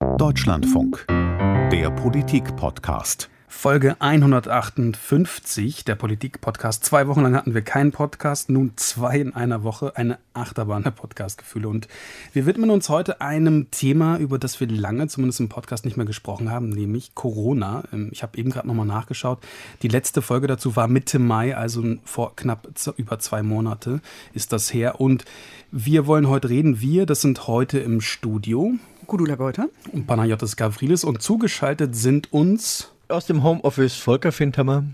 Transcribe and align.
Deutschlandfunk, 0.00 1.04
der 1.08 1.90
Politik-Podcast. 1.90 3.28
Folge 3.48 4.00
158, 4.00 5.84
der 5.84 5.94
Politik-Podcast. 5.94 6.82
Zwei 6.86 7.06
Wochen 7.06 7.20
lang 7.20 7.34
hatten 7.34 7.52
wir 7.52 7.60
keinen 7.60 7.92
Podcast, 7.92 8.48
nun 8.48 8.72
zwei 8.76 9.18
in 9.18 9.34
einer 9.34 9.62
Woche, 9.62 9.98
eine 9.98 10.18
Achterbahn 10.32 10.84
der 10.84 10.92
Podcast-Gefühle. 10.92 11.68
Und 11.68 11.86
wir 12.32 12.46
widmen 12.46 12.70
uns 12.70 12.88
heute 12.88 13.20
einem 13.20 13.70
Thema, 13.70 14.16
über 14.16 14.38
das 14.38 14.58
wir 14.58 14.68
lange, 14.68 15.06
zumindest 15.08 15.40
im 15.40 15.50
Podcast, 15.50 15.84
nicht 15.84 15.98
mehr 15.98 16.06
gesprochen 16.06 16.50
haben, 16.50 16.70
nämlich 16.70 17.14
Corona. 17.14 17.84
Ähm, 17.92 18.08
ich 18.10 18.22
habe 18.22 18.38
eben 18.38 18.48
gerade 18.48 18.68
nochmal 18.68 18.86
nachgeschaut. 18.86 19.40
Die 19.82 19.88
letzte 19.88 20.22
Folge 20.22 20.46
dazu 20.46 20.76
war 20.76 20.88
Mitte 20.88 21.18
Mai, 21.18 21.54
also 21.54 21.84
vor 22.04 22.34
knapp 22.36 22.68
über 22.96 23.18
zwei 23.18 23.42
Monate 23.42 24.00
ist 24.32 24.54
das 24.54 24.72
her. 24.72 24.98
Und 24.98 25.26
wir 25.70 26.06
wollen 26.06 26.26
heute 26.26 26.48
reden. 26.48 26.80
Wir, 26.80 27.04
das 27.04 27.20
sind 27.20 27.46
heute 27.46 27.80
im 27.80 28.00
Studio. 28.00 28.78
Gudula 29.10 29.34
Geuter. 29.34 29.68
Und 29.92 30.06
Panayotis 30.06 30.56
Gavrilis. 30.56 31.02
Und 31.02 31.20
zugeschaltet 31.20 31.96
sind 31.96 32.32
uns 32.32 32.92
aus 33.08 33.26
dem 33.26 33.42
Homeoffice 33.42 33.96
Volker 33.96 34.30
Findhammer. 34.30 34.84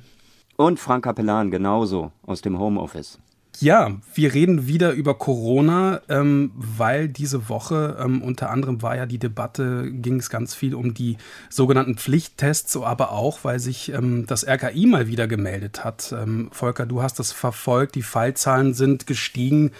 Und 0.56 0.80
Frank 0.80 1.04
Kapellan 1.04 1.50
genauso 1.50 2.12
aus 2.24 2.40
dem 2.40 2.58
Homeoffice. 2.58 3.18
Ja, 3.58 3.92
wir 4.14 4.34
reden 4.34 4.66
wieder 4.66 4.92
über 4.92 5.14
Corona, 5.14 6.00
ähm, 6.08 6.50
weil 6.54 7.08
diese 7.08 7.48
Woche 7.48 7.96
ähm, 8.02 8.22
unter 8.22 8.50
anderem 8.50 8.82
war 8.82 8.96
ja 8.96 9.06
die 9.06 9.18
Debatte, 9.18 9.90
ging 9.90 10.16
es 10.16 10.28
ganz 10.28 10.54
viel 10.54 10.74
um 10.74 10.92
die 10.92 11.16
sogenannten 11.48 11.96
Pflichttests, 11.96 12.76
aber 12.76 13.12
auch, 13.12 13.40
weil 13.44 13.58
sich 13.58 13.92
ähm, 13.92 14.26
das 14.26 14.46
RKI 14.46 14.86
mal 14.86 15.08
wieder 15.08 15.26
gemeldet 15.26 15.84
hat. 15.84 16.14
Ähm, 16.18 16.48
Volker, 16.52 16.84
du 16.84 17.02
hast 17.02 17.18
das 17.18 17.32
verfolgt, 17.32 17.94
die 17.94 18.02
Fallzahlen 18.02 18.74
sind 18.74 19.06
gestiegen. 19.06 19.72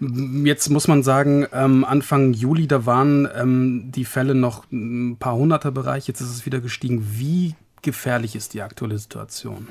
Jetzt 0.00 0.70
muss 0.70 0.88
man 0.88 1.02
sagen, 1.02 1.46
ähm, 1.52 1.84
Anfang 1.84 2.32
Juli, 2.32 2.66
da 2.66 2.84
waren 2.84 3.28
ähm, 3.34 3.92
die 3.92 4.04
Fälle 4.04 4.34
noch 4.34 4.70
ein 4.72 5.16
paar 5.18 5.36
hunderter 5.36 5.70
Bereich, 5.70 6.08
jetzt 6.08 6.20
ist 6.20 6.30
es 6.30 6.46
wieder 6.46 6.60
gestiegen. 6.60 7.06
Wie 7.12 7.54
gefährlich 7.82 8.34
ist 8.34 8.54
die 8.54 8.62
aktuelle 8.62 8.98
Situation? 8.98 9.68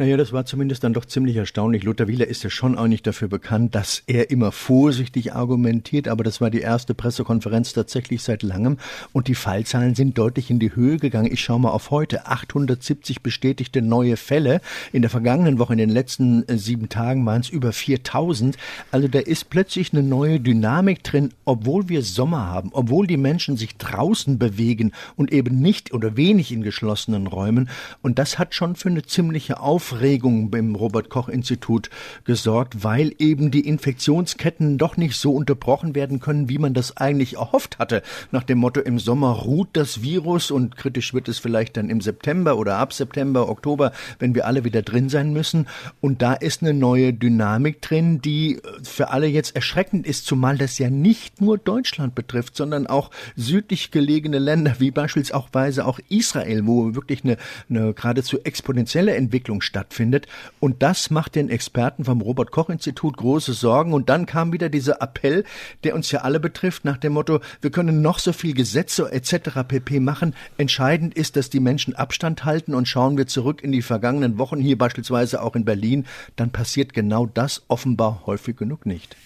Naja, 0.00 0.16
das 0.16 0.32
war 0.32 0.46
zumindest 0.46 0.84
dann 0.84 0.92
doch 0.92 1.06
ziemlich 1.06 1.34
erstaunlich. 1.34 1.82
Lothar 1.82 2.06
Wieler 2.06 2.28
ist 2.28 2.44
ja 2.44 2.50
schon 2.50 2.78
auch 2.78 2.86
nicht 2.86 3.04
dafür 3.04 3.26
bekannt, 3.26 3.74
dass 3.74 4.04
er 4.06 4.30
immer 4.30 4.52
vorsichtig 4.52 5.32
argumentiert, 5.32 6.06
aber 6.06 6.22
das 6.22 6.40
war 6.40 6.50
die 6.50 6.60
erste 6.60 6.94
Pressekonferenz 6.94 7.72
tatsächlich 7.72 8.22
seit 8.22 8.44
langem 8.44 8.76
und 9.12 9.26
die 9.26 9.34
Fallzahlen 9.34 9.96
sind 9.96 10.16
deutlich 10.16 10.50
in 10.50 10.60
die 10.60 10.76
Höhe 10.76 10.98
gegangen. 10.98 11.32
Ich 11.32 11.40
schaue 11.40 11.58
mal 11.58 11.70
auf 11.70 11.90
heute. 11.90 12.28
870 12.28 13.22
bestätigte 13.22 13.82
neue 13.82 14.16
Fälle. 14.16 14.60
In 14.92 15.02
der 15.02 15.10
vergangenen 15.10 15.58
Woche, 15.58 15.72
in 15.72 15.80
den 15.80 15.90
letzten 15.90 16.46
äh, 16.46 16.58
sieben 16.58 16.88
Tagen 16.88 17.26
waren 17.26 17.40
es 17.40 17.48
über 17.48 17.72
4000. 17.72 18.56
Also 18.92 19.08
da 19.08 19.18
ist 19.18 19.50
plötzlich 19.50 19.92
eine 19.92 20.04
neue 20.04 20.38
Dynamik 20.38 21.02
drin, 21.02 21.30
obwohl 21.44 21.88
wir 21.88 22.02
Sommer 22.02 22.46
haben, 22.46 22.70
obwohl 22.72 23.08
die 23.08 23.16
Menschen 23.16 23.56
sich 23.56 23.76
draußen 23.78 24.38
bewegen 24.38 24.92
und 25.16 25.32
eben 25.32 25.58
nicht 25.58 25.92
oder 25.92 26.16
wenig 26.16 26.52
in 26.52 26.62
geschlossenen 26.62 27.26
Räumen. 27.26 27.68
Und 28.00 28.20
das 28.20 28.38
hat 28.38 28.54
schon 28.54 28.76
für 28.76 28.90
eine 28.90 29.02
ziemliche 29.02 29.58
Aufmerksamkeit 29.58 29.87
Aufregung 29.88 30.50
beim 30.50 30.74
Robert 30.74 31.08
Koch 31.08 31.30
Institut 31.30 31.88
gesorgt, 32.24 32.84
weil 32.84 33.14
eben 33.18 33.50
die 33.50 33.66
Infektionsketten 33.66 34.76
doch 34.76 34.98
nicht 34.98 35.16
so 35.16 35.32
unterbrochen 35.32 35.94
werden 35.94 36.20
können, 36.20 36.50
wie 36.50 36.58
man 36.58 36.74
das 36.74 36.98
eigentlich 36.98 37.36
erhofft 37.36 37.78
hatte. 37.78 38.02
Nach 38.30 38.42
dem 38.42 38.58
Motto, 38.58 38.80
im 38.80 38.98
Sommer 38.98 39.30
ruht 39.30 39.68
das 39.72 40.02
Virus 40.02 40.50
und 40.50 40.76
kritisch 40.76 41.14
wird 41.14 41.26
es 41.28 41.38
vielleicht 41.38 41.78
dann 41.78 41.88
im 41.88 42.02
September 42.02 42.58
oder 42.58 42.76
ab 42.76 42.92
September, 42.92 43.48
Oktober, 43.48 43.92
wenn 44.18 44.34
wir 44.34 44.46
alle 44.46 44.62
wieder 44.64 44.82
drin 44.82 45.08
sein 45.08 45.32
müssen. 45.32 45.66
Und 46.02 46.20
da 46.20 46.34
ist 46.34 46.60
eine 46.60 46.74
neue 46.74 47.14
Dynamik 47.14 47.80
drin, 47.80 48.20
die 48.20 48.60
für 48.82 49.08
alle 49.08 49.26
jetzt 49.26 49.56
erschreckend 49.56 50.06
ist, 50.06 50.26
zumal 50.26 50.58
das 50.58 50.78
ja 50.78 50.90
nicht 50.90 51.40
nur 51.40 51.56
Deutschland 51.56 52.14
betrifft, 52.14 52.56
sondern 52.56 52.86
auch 52.86 53.10
südlich 53.36 53.90
gelegene 53.90 54.38
Länder, 54.38 54.76
wie 54.80 54.90
beispielsweise 54.90 55.86
auch 55.86 55.98
Israel, 56.10 56.66
wo 56.66 56.94
wirklich 56.94 57.24
eine, 57.24 57.38
eine 57.70 57.94
geradezu 57.94 58.38
exponentielle 58.44 59.14
Entwicklung 59.14 59.62
stattfindet 59.62 59.77
stattfindet. 59.78 60.26
Und 60.58 60.82
das 60.82 61.10
macht 61.10 61.36
den 61.36 61.48
Experten 61.48 62.04
vom 62.04 62.20
Robert 62.20 62.50
Koch 62.50 62.68
Institut 62.68 63.16
große 63.16 63.52
Sorgen. 63.52 63.92
Und 63.92 64.08
dann 64.08 64.26
kam 64.26 64.52
wieder 64.52 64.68
dieser 64.68 65.00
Appell, 65.00 65.44
der 65.84 65.94
uns 65.94 66.10
ja 66.10 66.22
alle 66.22 66.40
betrifft, 66.40 66.84
nach 66.84 66.96
dem 66.96 67.12
Motto, 67.12 67.40
wir 67.60 67.70
können 67.70 68.02
noch 68.02 68.18
so 68.18 68.32
viel 68.32 68.54
Gesetze 68.54 69.10
etc. 69.12 69.62
pp 69.68 70.00
machen. 70.00 70.34
Entscheidend 70.56 71.14
ist, 71.14 71.36
dass 71.36 71.48
die 71.48 71.60
Menschen 71.60 71.94
Abstand 71.94 72.44
halten 72.44 72.74
und 72.74 72.88
schauen 72.88 73.16
wir 73.16 73.28
zurück 73.28 73.62
in 73.62 73.70
die 73.70 73.82
vergangenen 73.82 74.38
Wochen, 74.38 74.58
hier 74.58 74.76
beispielsweise 74.76 75.42
auch 75.42 75.54
in 75.54 75.64
Berlin, 75.64 76.06
dann 76.34 76.50
passiert 76.50 76.92
genau 76.92 77.26
das 77.26 77.62
offenbar 77.68 78.22
häufig 78.26 78.56
genug 78.56 78.84
nicht. 78.84 79.16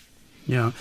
Ja. 0.46 0.72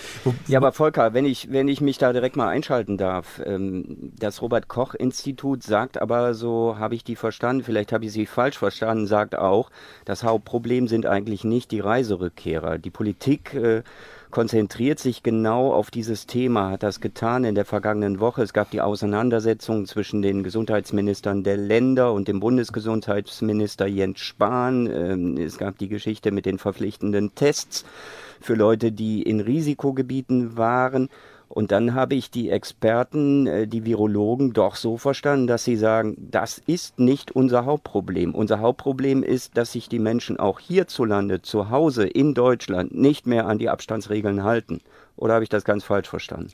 ja, 0.48 0.58
aber 0.58 0.72
Volker, 0.72 1.14
wenn 1.14 1.24
ich, 1.24 1.50
wenn 1.52 1.68
ich 1.68 1.80
mich 1.80 1.98
da 1.98 2.12
direkt 2.12 2.36
mal 2.36 2.48
einschalten 2.48 2.98
darf, 2.98 3.40
ähm, 3.44 4.12
das 4.18 4.42
Robert 4.42 4.68
Koch 4.68 4.94
Institut 4.94 5.62
sagt 5.62 6.00
aber, 6.00 6.34
so 6.34 6.76
habe 6.78 6.94
ich 6.94 7.04
die 7.04 7.16
verstanden, 7.16 7.62
vielleicht 7.64 7.92
habe 7.92 8.04
ich 8.04 8.12
sie 8.12 8.26
falsch 8.26 8.58
verstanden, 8.58 9.06
sagt 9.06 9.36
auch, 9.36 9.70
das 10.04 10.24
Hauptproblem 10.24 10.88
sind 10.88 11.06
eigentlich 11.06 11.44
nicht 11.44 11.70
die 11.70 11.80
Reiserückkehrer. 11.80 12.78
Die 12.78 12.90
Politik 12.90 13.54
äh, 13.54 13.82
konzentriert 14.32 14.98
sich 14.98 15.22
genau 15.22 15.72
auf 15.72 15.92
dieses 15.92 16.26
Thema, 16.26 16.70
hat 16.70 16.82
das 16.82 17.00
getan 17.00 17.44
in 17.44 17.54
der 17.54 17.64
vergangenen 17.64 18.18
Woche. 18.18 18.42
Es 18.42 18.52
gab 18.52 18.70
die 18.70 18.80
Auseinandersetzung 18.80 19.86
zwischen 19.86 20.22
den 20.22 20.42
Gesundheitsministern 20.42 21.44
der 21.44 21.58
Länder 21.58 22.12
und 22.12 22.26
dem 22.26 22.40
Bundesgesundheitsminister 22.40 23.86
Jens 23.86 24.18
Spahn. 24.20 24.86
Ähm, 24.86 25.36
es 25.36 25.58
gab 25.58 25.78
die 25.78 25.88
Geschichte 25.88 26.32
mit 26.32 26.46
den 26.46 26.58
verpflichtenden 26.58 27.34
Tests 27.36 27.84
für 28.40 28.54
Leute, 28.54 28.90
die 28.90 29.22
in 29.22 29.40
Risikogebieten 29.40 30.56
waren. 30.56 31.08
Und 31.54 31.70
dann 31.70 31.92
habe 31.92 32.14
ich 32.14 32.30
die 32.30 32.48
Experten, 32.48 33.46
äh, 33.46 33.66
die 33.66 33.84
Virologen 33.84 34.54
doch 34.54 34.74
so 34.74 34.96
verstanden, 34.96 35.46
dass 35.46 35.64
sie 35.64 35.76
sagen, 35.76 36.16
das 36.18 36.56
ist 36.56 36.98
nicht 36.98 37.32
unser 37.32 37.66
Hauptproblem. 37.66 38.34
Unser 38.34 38.60
Hauptproblem 38.60 39.22
ist, 39.22 39.58
dass 39.58 39.72
sich 39.72 39.90
die 39.90 39.98
Menschen 39.98 40.38
auch 40.38 40.60
hierzulande, 40.60 41.42
zu 41.42 41.68
Hause 41.68 42.06
in 42.06 42.32
Deutschland, 42.32 42.94
nicht 42.94 43.26
mehr 43.26 43.46
an 43.46 43.58
die 43.58 43.68
Abstandsregeln 43.68 44.44
halten. 44.44 44.80
Oder 45.14 45.34
habe 45.34 45.44
ich 45.44 45.50
das 45.50 45.64
ganz 45.64 45.84
falsch 45.84 46.08
verstanden? 46.08 46.52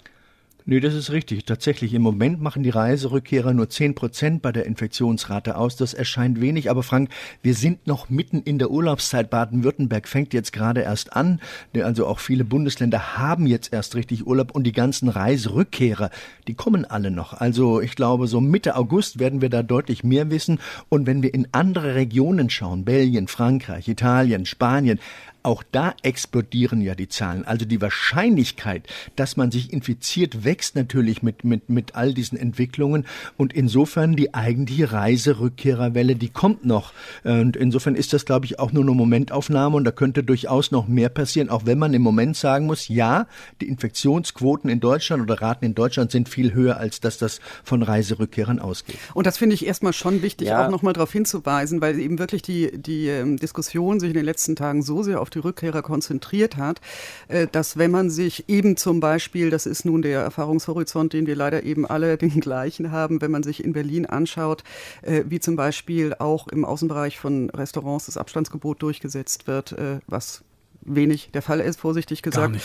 Nee, 0.71 0.81
das 0.81 0.93
ist 0.93 1.13
richtig. 1.13 1.47
Tatsächlich, 1.47 1.95
im 1.95 2.03
Moment 2.03 2.43
machen 2.43 2.63
die 2.63 2.69
Reiserückkehrer 2.69 3.55
nur 3.55 3.71
zehn 3.71 3.95
Prozent 3.95 4.43
bei 4.43 4.53
der 4.53 4.67
Infektionsrate 4.67 5.57
aus. 5.57 5.77
Das 5.77 5.95
erscheint 5.95 6.43
wenig. 6.43 6.69
Aber 6.69 6.83
Frank, 6.83 7.09
wir 7.41 7.55
sind 7.55 7.87
noch 7.87 8.11
mitten 8.11 8.43
in 8.43 8.59
der 8.59 8.71
Urlaubszeit. 8.71 9.31
Baden-Württemberg 9.31 10.07
fängt 10.07 10.35
jetzt 10.35 10.53
gerade 10.53 10.83
erst 10.83 11.17
an. 11.17 11.41
Also 11.73 12.07
auch 12.07 12.19
viele 12.19 12.45
Bundesländer 12.45 13.17
haben 13.17 13.47
jetzt 13.47 13.73
erst 13.73 13.95
richtig 13.95 14.27
Urlaub 14.27 14.51
und 14.51 14.65
die 14.65 14.73
ganzen 14.73 15.09
Reiserückkehrer, 15.09 16.11
die 16.49 16.53
kommen 16.53 16.85
alle 16.85 17.11
noch. 17.11 17.33
Also 17.33 17.81
ich 17.81 17.97
glaube, 17.97 18.27
so 18.27 18.43
Mitte 18.43 18.77
August 18.77 19.19
werden 19.19 19.41
wir 19.41 19.49
da 19.49 19.63
deutlich 19.63 20.05
mehr 20.05 20.31
wissen. 20.31 20.61
Und 20.91 21.07
wenn 21.07 21.23
wir 21.23 21.33
in 21.33 21.49
andere 21.53 21.95
Regionen 21.95 22.51
schauen, 22.51 22.85
Belgien, 22.85 23.29
Frankreich, 23.29 23.89
Italien, 23.89 24.45
Spanien, 24.45 25.01
auch 25.43 25.63
da 25.71 25.95
explodieren 26.03 26.81
ja 26.81 26.95
die 26.95 27.09
Zahlen. 27.09 27.45
Also 27.45 27.65
die 27.65 27.81
Wahrscheinlichkeit, 27.81 28.87
dass 29.17 29.37
man 29.37 29.51
sich 29.51 29.73
infiziert, 29.73 30.45
wächst 30.45 30.77
natürlich 30.77 31.23
mit, 31.23 31.45
mit, 31.45 31.69
mit 31.69 31.95
all 31.95 32.15
diesen 32.15 32.39
Entwicklungen. 32.39 33.07
Und 33.37 33.53
insofern 33.53 34.17
die 34.17 34.35
eigentliche 34.35 34.93
Reiserückkehrerwelle, 34.93 36.17
die 36.17 36.29
kommt 36.29 36.65
noch. 36.65 36.93
Und 37.25 37.57
insofern 37.57 37.95
ist 37.95 38.13
das, 38.13 38.25
glaube 38.25 38.47
ich, 38.47 38.59
auch 38.59 38.73
nur 38.73 38.83
eine 38.83 38.93
Momentaufnahme 38.93 39.77
und 39.77 39.85
da 39.85 39.91
könnte 39.91 40.23
durchaus 40.23 40.71
noch 40.71 40.89
mehr 40.89 41.09
passieren, 41.09 41.49
auch 41.49 41.67
wenn 41.67 41.79
man 41.79 41.95
im 41.95 42.03
Moment 42.03 42.37
sagen 42.37 42.67
muss, 42.67 42.89
ja, 42.89 43.27
die 43.61 43.69
Infektionsquoten 43.69 44.71
in 44.71 44.81
Deutschland 44.81 45.23
oder 45.23 45.41
Raten 45.41 45.65
in 45.65 45.75
Deutschland 45.75 46.11
sind 46.11 46.29
viel 46.29 46.55
höher, 46.55 46.77
als 46.77 47.01
dass 47.01 47.19
das 47.19 47.41
von 47.65 47.83
Reiserückkehrern 47.83 48.59
ausgeht. 48.59 48.99
Und 49.15 49.27
das 49.27 49.39
finde 49.39 49.55
ich 49.55 49.67
erstmal 49.67 49.93
schon 49.93 50.23
wichtig, 50.23 50.49
ja. 50.49 50.67
auch 50.67 50.71
nochmal 50.71 50.93
darauf 50.93 51.13
hinzuweisen, 51.13 51.81
weil 51.81 51.99
eben 51.99 52.19
wirklich 52.19 52.43
die, 52.43 52.71
die 52.77 53.09
ähm, 53.09 53.37
Diskussion 53.37 54.01
sich 54.01 54.11
in 54.11 54.15
den 54.15 54.25
letzten 54.25 54.57
Tagen 54.57 54.83
so 54.83 55.03
sehr 55.03 55.21
auf 55.21 55.28
auf 55.29 55.31
die 55.31 55.39
Rückkehrer 55.41 55.83
konzentriert 55.83 56.57
hat, 56.57 56.81
äh, 57.29 57.47
dass 57.51 57.77
wenn 57.77 57.91
man 57.91 58.09
sich 58.09 58.49
eben 58.49 58.77
zum 58.77 59.01
Beispiel, 59.01 59.51
das 59.51 59.67
ist 59.67 59.85
nun 59.85 60.01
der 60.01 60.21
Erfahrungshorizont, 60.21 61.13
den 61.13 61.27
wir 61.27 61.37
leider 61.37 61.65
eben 61.65 61.87
alle 61.87 62.17
den 62.17 62.41
gleichen 62.41 62.91
haben, 62.91 63.21
wenn 63.21 63.31
man 63.31 63.43
sich 63.43 63.63
in 63.63 63.73
Berlin 63.73 64.07
anschaut, 64.07 64.65
äh, 65.03 65.25
wie 65.29 65.41
zum 65.41 65.57
Beispiel 65.57 66.15
auch 66.19 66.49
im 66.49 66.65
Außenbereich 66.65 67.19
von 67.19 67.51
Restaurants 67.51 68.07
das 68.07 68.17
Abstandsgebot 68.17 68.83
durchgesetzt 68.83 69.47
wird, 69.47 69.73
äh, 69.73 70.01
was 70.07 70.45
wenig 70.81 71.31
der 71.33 71.43
Fall 71.43 71.61
ist, 71.61 71.79
vorsichtig 71.79 72.23
gesagt, 72.23 72.57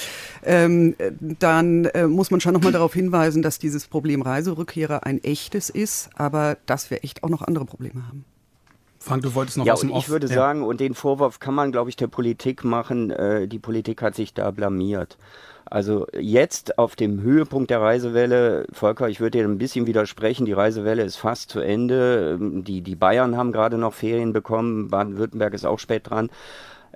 ähm, 0.43 0.95
dann 1.19 1.85
äh, 1.85 2.07
muss 2.07 2.31
man 2.31 2.39
schon 2.39 2.53
nochmal 2.53 2.71
darauf 2.71 2.93
hinweisen, 2.93 3.41
dass 3.41 3.59
dieses 3.59 3.87
Problem 3.87 4.21
Reiserückkehrer 4.21 5.05
ein 5.05 5.21
echtes 5.23 5.69
ist, 5.69 6.09
aber 6.15 6.57
dass 6.65 6.89
wir 6.89 7.03
echt 7.03 7.23
auch 7.23 7.29
noch 7.29 7.41
andere 7.41 7.65
Probleme 7.65 8.07
haben. 8.07 8.23
Frank, 9.03 9.21
du 9.21 9.35
wolltest 9.35 9.57
noch 9.57 9.65
ja, 9.65 9.75
dem 9.75 9.91
Off. 9.91 10.05
Ich 10.05 10.09
würde 10.09 10.27
ja. 10.27 10.33
sagen, 10.33 10.63
und 10.63 10.79
den 10.79 10.93
Vorwurf 10.93 11.41
kann 11.41 11.53
man, 11.53 11.73
glaube 11.73 11.89
ich, 11.89 11.97
der 11.97 12.07
Politik 12.07 12.63
machen. 12.63 13.11
Äh, 13.11 13.49
die 13.49 13.59
Politik 13.59 14.01
hat 14.01 14.15
sich 14.15 14.33
da 14.33 14.49
blamiert. 14.51 15.17
Also 15.65 16.07
jetzt 16.17 16.77
auf 16.77 16.95
dem 16.95 17.21
Höhepunkt 17.21 17.69
der 17.69 17.81
Reisewelle, 17.81 18.65
Volker, 18.71 19.09
ich 19.09 19.19
würde 19.19 19.39
dir 19.39 19.45
ein 19.45 19.57
bisschen 19.57 19.87
widersprechen, 19.87 20.45
die 20.45 20.53
Reisewelle 20.53 21.03
ist 21.03 21.17
fast 21.17 21.49
zu 21.49 21.59
Ende. 21.59 22.37
Die, 22.39 22.81
die 22.81 22.95
Bayern 22.95 23.35
haben 23.35 23.51
gerade 23.51 23.77
noch 23.77 23.93
Ferien 23.93 24.31
bekommen, 24.31 24.87
Baden-Württemberg 24.87 25.53
ist 25.53 25.65
auch 25.65 25.79
spät 25.79 26.09
dran. 26.09 26.29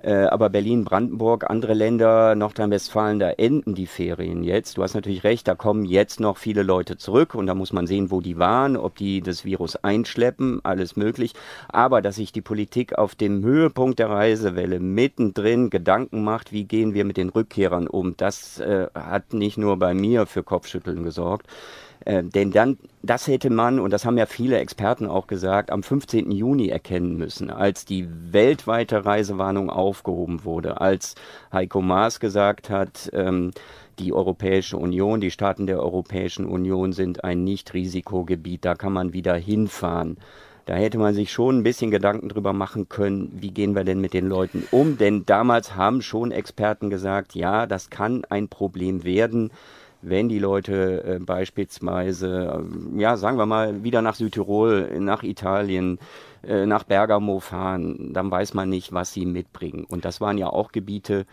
Äh, 0.02 0.24
aber 0.26 0.48
Berlin, 0.48 0.84
Brandenburg, 0.84 1.50
andere 1.50 1.74
Länder, 1.74 2.34
Nordrhein-Westfalen, 2.34 3.18
da 3.18 3.30
enden 3.30 3.74
die 3.74 3.86
Ferien 3.86 4.44
jetzt. 4.44 4.76
Du 4.76 4.82
hast 4.82 4.94
natürlich 4.94 5.24
recht, 5.24 5.48
da 5.48 5.56
kommen 5.56 5.84
jetzt 5.84 6.20
noch 6.20 6.36
viele 6.36 6.62
Leute 6.62 6.96
zurück 6.96 7.34
und 7.34 7.46
da 7.46 7.54
muss 7.54 7.72
man 7.72 7.86
sehen, 7.88 8.10
wo 8.10 8.20
die 8.20 8.38
waren, 8.38 8.76
ob 8.76 8.96
die 8.96 9.20
das 9.20 9.44
Virus 9.44 9.76
einschleppen, 9.76 10.60
alles 10.62 10.96
möglich. 10.96 11.34
Aber 11.68 12.00
dass 12.00 12.16
sich 12.16 12.30
die 12.30 12.42
Politik 12.42 12.96
auf 12.96 13.16
dem 13.16 13.42
Höhepunkt 13.42 13.98
der 13.98 14.10
Reisewelle 14.10 14.78
mittendrin 14.78 15.68
Gedanken 15.68 16.22
macht, 16.22 16.52
wie 16.52 16.64
gehen 16.64 16.94
wir 16.94 17.04
mit 17.04 17.16
den 17.16 17.30
Rückkehrern 17.30 17.88
um, 17.88 18.16
das 18.16 18.60
äh, 18.60 18.86
hat 18.94 19.32
nicht 19.32 19.58
nur 19.58 19.78
bei 19.78 19.94
mir 19.94 20.26
für 20.26 20.44
Kopfschütteln 20.44 21.02
gesorgt. 21.02 21.46
Äh, 22.04 22.24
denn 22.24 22.50
dann, 22.50 22.78
das 23.02 23.26
hätte 23.26 23.50
man, 23.50 23.80
und 23.80 23.92
das 23.92 24.04
haben 24.04 24.18
ja 24.18 24.26
viele 24.26 24.58
Experten 24.58 25.06
auch 25.06 25.26
gesagt, 25.26 25.70
am 25.70 25.82
15. 25.82 26.30
Juni 26.30 26.68
erkennen 26.68 27.16
müssen, 27.16 27.50
als 27.50 27.84
die 27.84 28.08
weltweite 28.08 29.04
Reisewarnung 29.04 29.70
aufgehoben 29.70 30.44
wurde, 30.44 30.80
als 30.80 31.14
Heiko 31.52 31.80
Maas 31.80 32.20
gesagt 32.20 32.70
hat, 32.70 33.10
ähm, 33.12 33.52
die 33.98 34.12
Europäische 34.12 34.76
Union, 34.76 35.20
die 35.20 35.30
Staaten 35.30 35.66
der 35.66 35.80
Europäischen 35.80 36.46
Union 36.46 36.92
sind 36.92 37.24
ein 37.24 37.42
Nicht-Risikogebiet, 37.42 38.64
da 38.64 38.74
kann 38.74 38.92
man 38.92 39.12
wieder 39.12 39.34
hinfahren. 39.34 40.18
Da 40.66 40.74
hätte 40.74 40.98
man 40.98 41.14
sich 41.14 41.32
schon 41.32 41.58
ein 41.58 41.62
bisschen 41.62 41.90
Gedanken 41.90 42.28
drüber 42.28 42.52
machen 42.52 42.90
können, 42.90 43.32
wie 43.34 43.50
gehen 43.50 43.74
wir 43.74 43.84
denn 43.84 44.02
mit 44.02 44.12
den 44.12 44.28
Leuten 44.28 44.64
um? 44.70 44.98
Denn 44.98 45.24
damals 45.24 45.74
haben 45.76 46.02
schon 46.02 46.30
Experten 46.30 46.90
gesagt, 46.90 47.34
ja, 47.34 47.66
das 47.66 47.88
kann 47.88 48.24
ein 48.28 48.48
Problem 48.48 49.02
werden 49.02 49.50
wenn 50.02 50.28
die 50.28 50.38
Leute 50.38 51.04
äh, 51.04 51.18
beispielsweise, 51.18 52.62
äh, 52.96 53.00
ja, 53.00 53.16
sagen 53.16 53.38
wir 53.38 53.46
mal, 53.46 53.82
wieder 53.82 54.02
nach 54.02 54.14
Südtirol, 54.14 54.98
nach 55.00 55.22
Italien, 55.22 55.98
äh, 56.42 56.66
nach 56.66 56.84
Bergamo 56.84 57.40
fahren, 57.40 58.12
dann 58.12 58.30
weiß 58.30 58.54
man 58.54 58.68
nicht, 58.68 58.92
was 58.92 59.12
sie 59.12 59.26
mitbringen. 59.26 59.84
Und 59.88 60.04
das 60.04 60.20
waren 60.20 60.38
ja 60.38 60.48
auch 60.48 60.72
Gebiete, 60.72 61.26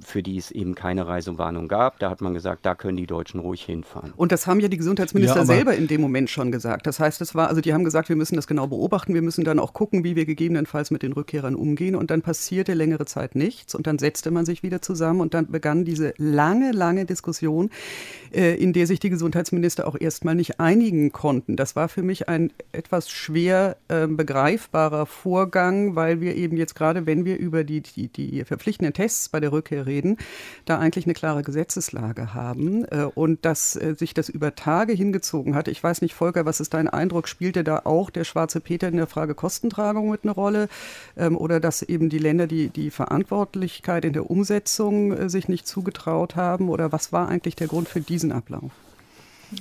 für 0.00 0.22
die 0.22 0.38
es 0.38 0.50
eben 0.50 0.74
keine 0.74 1.06
Reisewarnung 1.06 1.68
gab. 1.68 1.98
Da 1.98 2.08
hat 2.08 2.20
man 2.20 2.34
gesagt, 2.34 2.64
da 2.64 2.74
können 2.74 2.96
die 2.96 3.06
Deutschen 3.06 3.40
ruhig 3.40 3.64
hinfahren. 3.64 4.12
Und 4.16 4.32
das 4.32 4.46
haben 4.46 4.60
ja 4.60 4.68
die 4.68 4.76
Gesundheitsminister 4.76 5.40
ja, 5.40 5.44
selber 5.44 5.74
in 5.74 5.86
dem 5.86 6.00
Moment 6.00 6.30
schon 6.30 6.52
gesagt. 6.52 6.86
Das 6.86 7.00
heißt, 7.00 7.20
es 7.20 7.34
war, 7.34 7.48
also 7.48 7.60
die 7.60 7.74
haben 7.74 7.84
gesagt, 7.84 8.08
wir 8.08 8.16
müssen 8.16 8.36
das 8.36 8.46
genau 8.46 8.68
beobachten, 8.68 9.12
wir 9.12 9.22
müssen 9.22 9.44
dann 9.44 9.58
auch 9.58 9.72
gucken, 9.72 10.04
wie 10.04 10.16
wir 10.16 10.24
gegebenenfalls 10.24 10.90
mit 10.90 11.02
den 11.02 11.12
Rückkehrern 11.12 11.54
umgehen. 11.54 11.96
Und 11.96 12.10
dann 12.10 12.22
passierte 12.22 12.74
längere 12.74 13.06
Zeit 13.06 13.34
nichts 13.34 13.74
und 13.74 13.86
dann 13.86 13.98
setzte 13.98 14.30
man 14.30 14.46
sich 14.46 14.62
wieder 14.62 14.82
zusammen 14.82 15.20
und 15.20 15.34
dann 15.34 15.50
begann 15.50 15.84
diese 15.84 16.14
lange, 16.16 16.72
lange 16.72 17.04
Diskussion, 17.04 17.70
äh, 18.32 18.54
in 18.54 18.72
der 18.72 18.86
sich 18.86 19.00
die 19.00 19.10
Gesundheitsminister 19.10 19.86
auch 19.86 19.96
erstmal 19.98 20.34
nicht 20.34 20.60
einigen 20.60 21.12
konnten. 21.12 21.56
Das 21.56 21.76
war 21.76 21.88
für 21.88 22.02
mich 22.02 22.28
ein 22.28 22.52
etwas 22.72 23.10
schwer 23.10 23.76
äh, 23.88 24.06
begreifbarer 24.06 25.06
Vorgang, 25.06 25.96
weil 25.96 26.20
wir 26.20 26.36
eben 26.36 26.56
jetzt 26.56 26.74
gerade, 26.74 27.06
wenn 27.06 27.24
wir 27.24 27.36
über 27.38 27.64
die, 27.64 27.80
die, 27.80 28.08
die 28.08 28.44
verpflichtenden 28.44 28.94
Tests 28.94 29.28
bei 29.28 29.40
der 29.40 29.52
Rückkehr 29.56 29.86
reden, 29.86 30.16
da 30.64 30.78
eigentlich 30.78 31.06
eine 31.06 31.14
klare 31.14 31.42
Gesetzeslage 31.42 32.34
haben 32.34 32.84
äh, 32.84 33.08
und 33.14 33.44
dass 33.44 33.76
äh, 33.76 33.94
sich 33.96 34.14
das 34.14 34.28
über 34.28 34.54
Tage 34.54 34.92
hingezogen 34.92 35.54
hat. 35.54 35.68
Ich 35.68 35.82
weiß 35.82 36.02
nicht, 36.02 36.14
Volker, 36.14 36.46
was 36.46 36.60
ist 36.60 36.74
dein 36.74 36.88
Eindruck? 36.88 37.28
Spielte 37.28 37.64
da 37.64 37.82
auch 37.84 38.10
der 38.10 38.24
schwarze 38.24 38.60
Peter 38.60 38.88
in 38.88 38.96
der 38.96 39.06
Frage 39.06 39.34
Kostentragung 39.34 40.10
mit 40.10 40.24
eine 40.24 40.32
Rolle 40.32 40.68
ähm, 41.16 41.36
oder 41.36 41.60
dass 41.60 41.82
eben 41.82 42.08
die 42.08 42.18
Länder 42.18 42.46
die, 42.46 42.68
die 42.68 42.90
Verantwortlichkeit 42.90 44.04
in 44.04 44.12
der 44.12 44.30
Umsetzung 44.30 45.12
äh, 45.12 45.28
sich 45.28 45.48
nicht 45.48 45.66
zugetraut 45.66 46.36
haben 46.36 46.68
oder 46.68 46.92
was 46.92 47.12
war 47.12 47.28
eigentlich 47.28 47.56
der 47.56 47.68
Grund 47.68 47.88
für 47.88 48.00
diesen 48.00 48.32
Ablauf? 48.32 48.70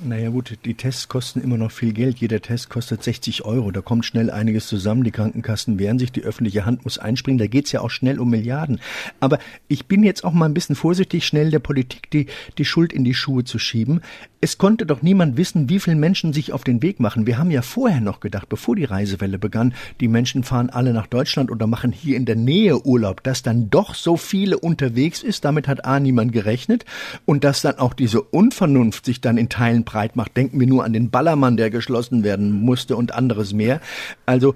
Naja 0.03 0.29
gut, 0.29 0.57
die 0.65 0.73
Tests 0.73 1.07
kosten 1.07 1.41
immer 1.41 1.57
noch 1.57 1.71
viel 1.71 1.93
Geld. 1.93 2.17
Jeder 2.17 2.41
Test 2.41 2.69
kostet 2.69 3.03
60 3.03 3.45
Euro. 3.45 3.69
Da 3.69 3.81
kommt 3.81 4.03
schnell 4.03 4.31
einiges 4.31 4.67
zusammen. 4.67 5.03
Die 5.03 5.11
Krankenkassen 5.11 5.77
wehren 5.77 5.99
sich, 5.99 6.11
die 6.11 6.23
öffentliche 6.23 6.65
Hand 6.65 6.85
muss 6.85 6.97
einspringen. 6.97 7.37
Da 7.37 7.45
geht's 7.45 7.71
ja 7.71 7.81
auch 7.81 7.91
schnell 7.91 8.19
um 8.19 8.31
Milliarden. 8.31 8.79
Aber 9.19 9.37
ich 9.67 9.85
bin 9.85 10.03
jetzt 10.03 10.23
auch 10.23 10.33
mal 10.33 10.45
ein 10.45 10.55
bisschen 10.55 10.75
vorsichtig, 10.75 11.27
schnell 11.27 11.51
der 11.51 11.59
Politik 11.59 12.09
die, 12.09 12.25
die 12.57 12.65
Schuld 12.65 12.93
in 12.93 13.03
die 13.03 13.13
Schuhe 13.13 13.43
zu 13.43 13.59
schieben. 13.59 14.01
Es 14.45 14.59
konnte 14.59 14.85
doch 14.85 15.01
niemand 15.01 15.37
wissen, 15.37 15.69
wie 15.69 15.79
viele 15.79 15.95
Menschen 15.95 16.31
sich 16.31 16.53
auf 16.53 16.63
den 16.63 16.83
Weg 16.83 16.99
machen. 16.99 17.25
Wir 17.25 17.39
haben 17.39 17.49
ja 17.49 17.63
vorher 17.63 17.99
noch 17.99 18.19
gedacht, 18.19 18.47
bevor 18.47 18.75
die 18.75 18.83
Reisewelle 18.83 19.39
begann, 19.39 19.73
die 19.99 20.07
Menschen 20.07 20.43
fahren 20.43 20.69
alle 20.69 20.93
nach 20.93 21.07
Deutschland 21.07 21.49
oder 21.49 21.65
machen 21.65 21.91
hier 21.91 22.15
in 22.15 22.25
der 22.25 22.35
Nähe 22.35 22.85
Urlaub, 22.85 23.23
dass 23.23 23.41
dann 23.41 23.71
doch 23.71 23.95
so 23.95 24.17
viele 24.17 24.59
unterwegs 24.59 25.23
ist. 25.23 25.45
Damit 25.45 25.67
hat 25.67 25.85
A 25.85 25.99
niemand 25.99 26.31
gerechnet. 26.31 26.85
Und 27.25 27.43
dass 27.43 27.63
dann 27.63 27.79
auch 27.79 27.95
diese 27.95 28.21
Unvernunft 28.21 29.05
sich 29.05 29.19
dann 29.19 29.39
in 29.39 29.49
Teilen 29.49 29.83
breit 29.83 30.15
macht. 30.15 30.37
Denken 30.37 30.59
wir 30.59 30.67
nur 30.67 30.85
an 30.85 30.93
den 30.93 31.09
Ballermann, 31.09 31.57
der 31.57 31.71
geschlossen 31.71 32.23
werden 32.23 32.51
musste 32.51 32.95
und 32.95 33.15
anderes 33.15 33.51
mehr. 33.51 33.81
Also 34.27 34.53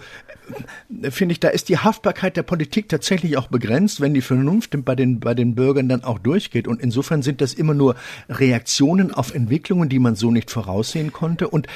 finde 1.09 1.33
ich, 1.33 1.39
da 1.39 1.49
ist 1.49 1.69
die 1.69 1.77
Haftbarkeit 1.77 2.37
der 2.37 2.43
Politik 2.43 2.89
tatsächlich 2.89 3.37
auch 3.37 3.47
begrenzt, 3.47 4.01
wenn 4.01 4.13
die 4.13 4.21
Vernunft 4.21 4.75
bei 4.85 4.95
den, 4.95 5.19
bei 5.19 5.33
den 5.33 5.55
Bürgern 5.55 5.89
dann 5.89 6.03
auch 6.03 6.19
durchgeht. 6.19 6.67
Und 6.67 6.81
insofern 6.81 7.21
sind 7.21 7.41
das 7.41 7.53
immer 7.53 7.73
nur 7.73 7.95
Reaktionen 8.29 9.13
auf 9.13 9.33
Entwicklungen, 9.33 9.89
die 9.89 9.99
man 9.99 10.15
so 10.15 10.31
nicht 10.31 10.51
voraussehen 10.51 11.11
konnte. 11.11 11.47
Und 11.47 11.67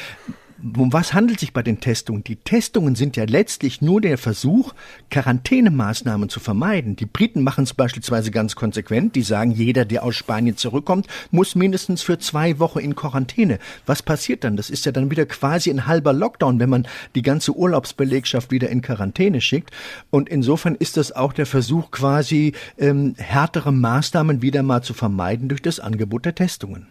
um 0.64 0.94
was 0.94 1.14
handelt 1.14 1.40
sich 1.42 1.52
bei 1.52 1.62
den 1.62 1.80
Testungen? 1.82 2.24
Die 2.24 2.38
Testungen 2.38 2.96
sind 2.96 3.18
ja 3.18 3.26
letztlich 3.26 3.82
nur 3.82 4.00
der 4.00 4.18
Versuch, 4.18 4.74
Quarantänemaßnahmen 5.12 6.30
zu 6.30 6.40
vermeiden. 6.40 6.96
Die 6.96 7.06
Briten 7.06 7.44
machen 7.44 7.66
es 7.66 7.74
beispielsweise 7.74 8.32
ganz 8.32 8.56
konsequent. 8.56 9.16
Die 9.16 9.24
sagen, 9.24 9.52
jeder, 9.52 9.84
der 9.84 10.04
aus 10.04 10.16
Spanien 10.16 10.56
zurückkommt, 10.56 11.08
muss 11.32 11.56
mindestens 11.56 12.02
für 12.02 12.18
zwei 12.18 12.60
Wochen 12.60 12.80
in 12.80 12.96
Quarantäne. 12.96 13.60
Was 13.86 14.02
passiert 14.02 14.44
dann? 14.46 14.56
Das 14.56 14.70
ist 14.70 14.86
ja 14.86 14.94
dann 14.94 15.12
wieder 15.12 15.26
quasi 15.26 15.70
ein 15.70 15.86
halber 15.86 16.14
Lockdown, 16.14 16.60
wenn 16.60 16.70
man 16.70 16.88
die 17.16 17.24
ganze 17.24 17.56
Urlaubsbelegschaft 17.56 18.52
wieder 18.52 18.70
in 18.70 18.82
Quarantäne 18.82 19.42
schickt. 19.42 19.72
Und 20.12 20.30
insofern 20.30 20.76
ist 20.76 20.96
das 20.96 21.12
auch 21.12 21.34
der 21.34 21.46
Versuch, 21.46 21.92
quasi 21.92 22.54
ähm, 22.78 23.16
härtere 23.18 23.74
Maßnahmen 23.74 24.42
wieder 24.42 24.64
mal 24.64 24.82
zu 24.82 24.94
vermeiden 24.94 25.50
durch 25.50 25.62
das 25.62 25.82
Angebot 25.82 26.26
der 26.26 26.36
Testungen. 26.36 26.88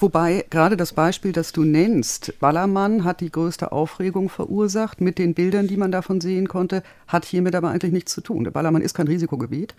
Wobei 0.00 0.44
gerade 0.48 0.76
das 0.76 0.92
Beispiel, 0.92 1.32
das 1.32 1.52
du 1.52 1.64
nennst, 1.64 2.38
Ballermann 2.38 3.04
hat 3.04 3.20
die 3.20 3.32
größte 3.32 3.72
Aufregung 3.72 4.28
verursacht 4.28 5.00
mit 5.00 5.18
den 5.18 5.34
Bildern, 5.34 5.66
die 5.66 5.76
man 5.76 5.90
davon 5.90 6.20
sehen 6.20 6.48
konnte, 6.48 6.82
hat 7.08 7.24
hiermit 7.24 7.54
aber 7.54 7.70
eigentlich 7.70 7.92
nichts 7.92 8.12
zu 8.12 8.20
tun. 8.20 8.44
Der 8.44 8.52
Ballermann 8.52 8.82
ist 8.82 8.94
kein 8.94 9.08
Risikogebiet. 9.08 9.74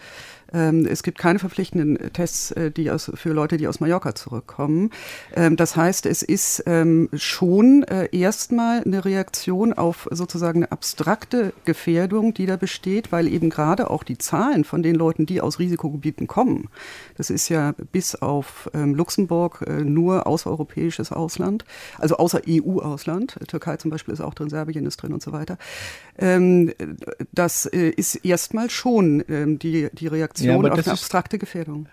Ähm, 0.52 0.86
es 0.86 1.04
gibt 1.04 1.20
keine 1.20 1.40
verpflichtenden 1.40 2.12
Tests 2.12 2.52
äh, 2.52 2.72
die 2.72 2.92
aus, 2.92 3.12
für 3.16 3.32
Leute, 3.32 3.58
die 3.58 3.68
aus 3.68 3.80
Mallorca 3.80 4.14
zurückkommen. 4.16 4.90
Ähm, 5.36 5.56
das 5.56 5.76
heißt, 5.76 6.06
es 6.06 6.22
ist 6.22 6.64
ähm, 6.66 7.10
schon 7.14 7.84
äh, 7.84 8.10
erstmal 8.12 8.84
eine 8.84 9.06
Reaktion 9.06 9.74
auf 9.74 10.08
sozusagen 10.12 10.64
eine 10.64 10.72
abstrakte 10.72 11.54
Gefährdung, 11.66 12.34
die 12.34 12.46
da 12.46 12.58
besteht, 12.58 13.12
weil 13.12 13.28
eben 13.28 13.50
gerade 13.50 13.90
auch 13.90 14.04
die 14.04 14.18
Zahlen 14.18 14.64
von 14.64 14.84
den 14.84 14.96
Leuten, 14.96 15.26
die 15.26 15.40
aus 15.40 15.60
Risikogebieten 15.60 16.28
kommen, 16.28 16.70
das 17.16 17.30
ist 17.30 17.50
ja 17.50 17.74
bis 17.92 18.16
auf 18.16 18.70
Luxemburg 18.74 19.64
äh, 19.68 19.84
nur 19.84 20.09
nur 20.10 20.28
außereuropäisches 20.28 21.12
Ausland, 21.12 21.66
also 21.98 22.18
außer 22.18 22.42
EU-Ausland. 22.48 23.38
Türkei 23.48 23.78
zum 23.78 23.92
Beispiel 23.92 24.14
ist 24.14 24.22
auch 24.22 24.34
drin, 24.34 24.50
Serbien 24.50 24.86
ist 24.86 24.98
drin 24.98 25.14
und 25.14 25.22
so 25.22 25.32
weiter. 25.32 25.58
Ähm, 26.18 26.74
das 27.32 27.66
äh, 27.66 27.90
ist 27.90 28.16
erstmal 28.16 28.70
schon 28.70 29.24
ähm, 29.30 29.60
die, 29.60 29.90
die 29.94 30.08
Reaktion 30.08 30.64
ja, 30.64 30.72
auf 30.72 30.80
eine 30.80 30.92
abstrakte 30.92 31.38
Gefährdung. 31.38 31.88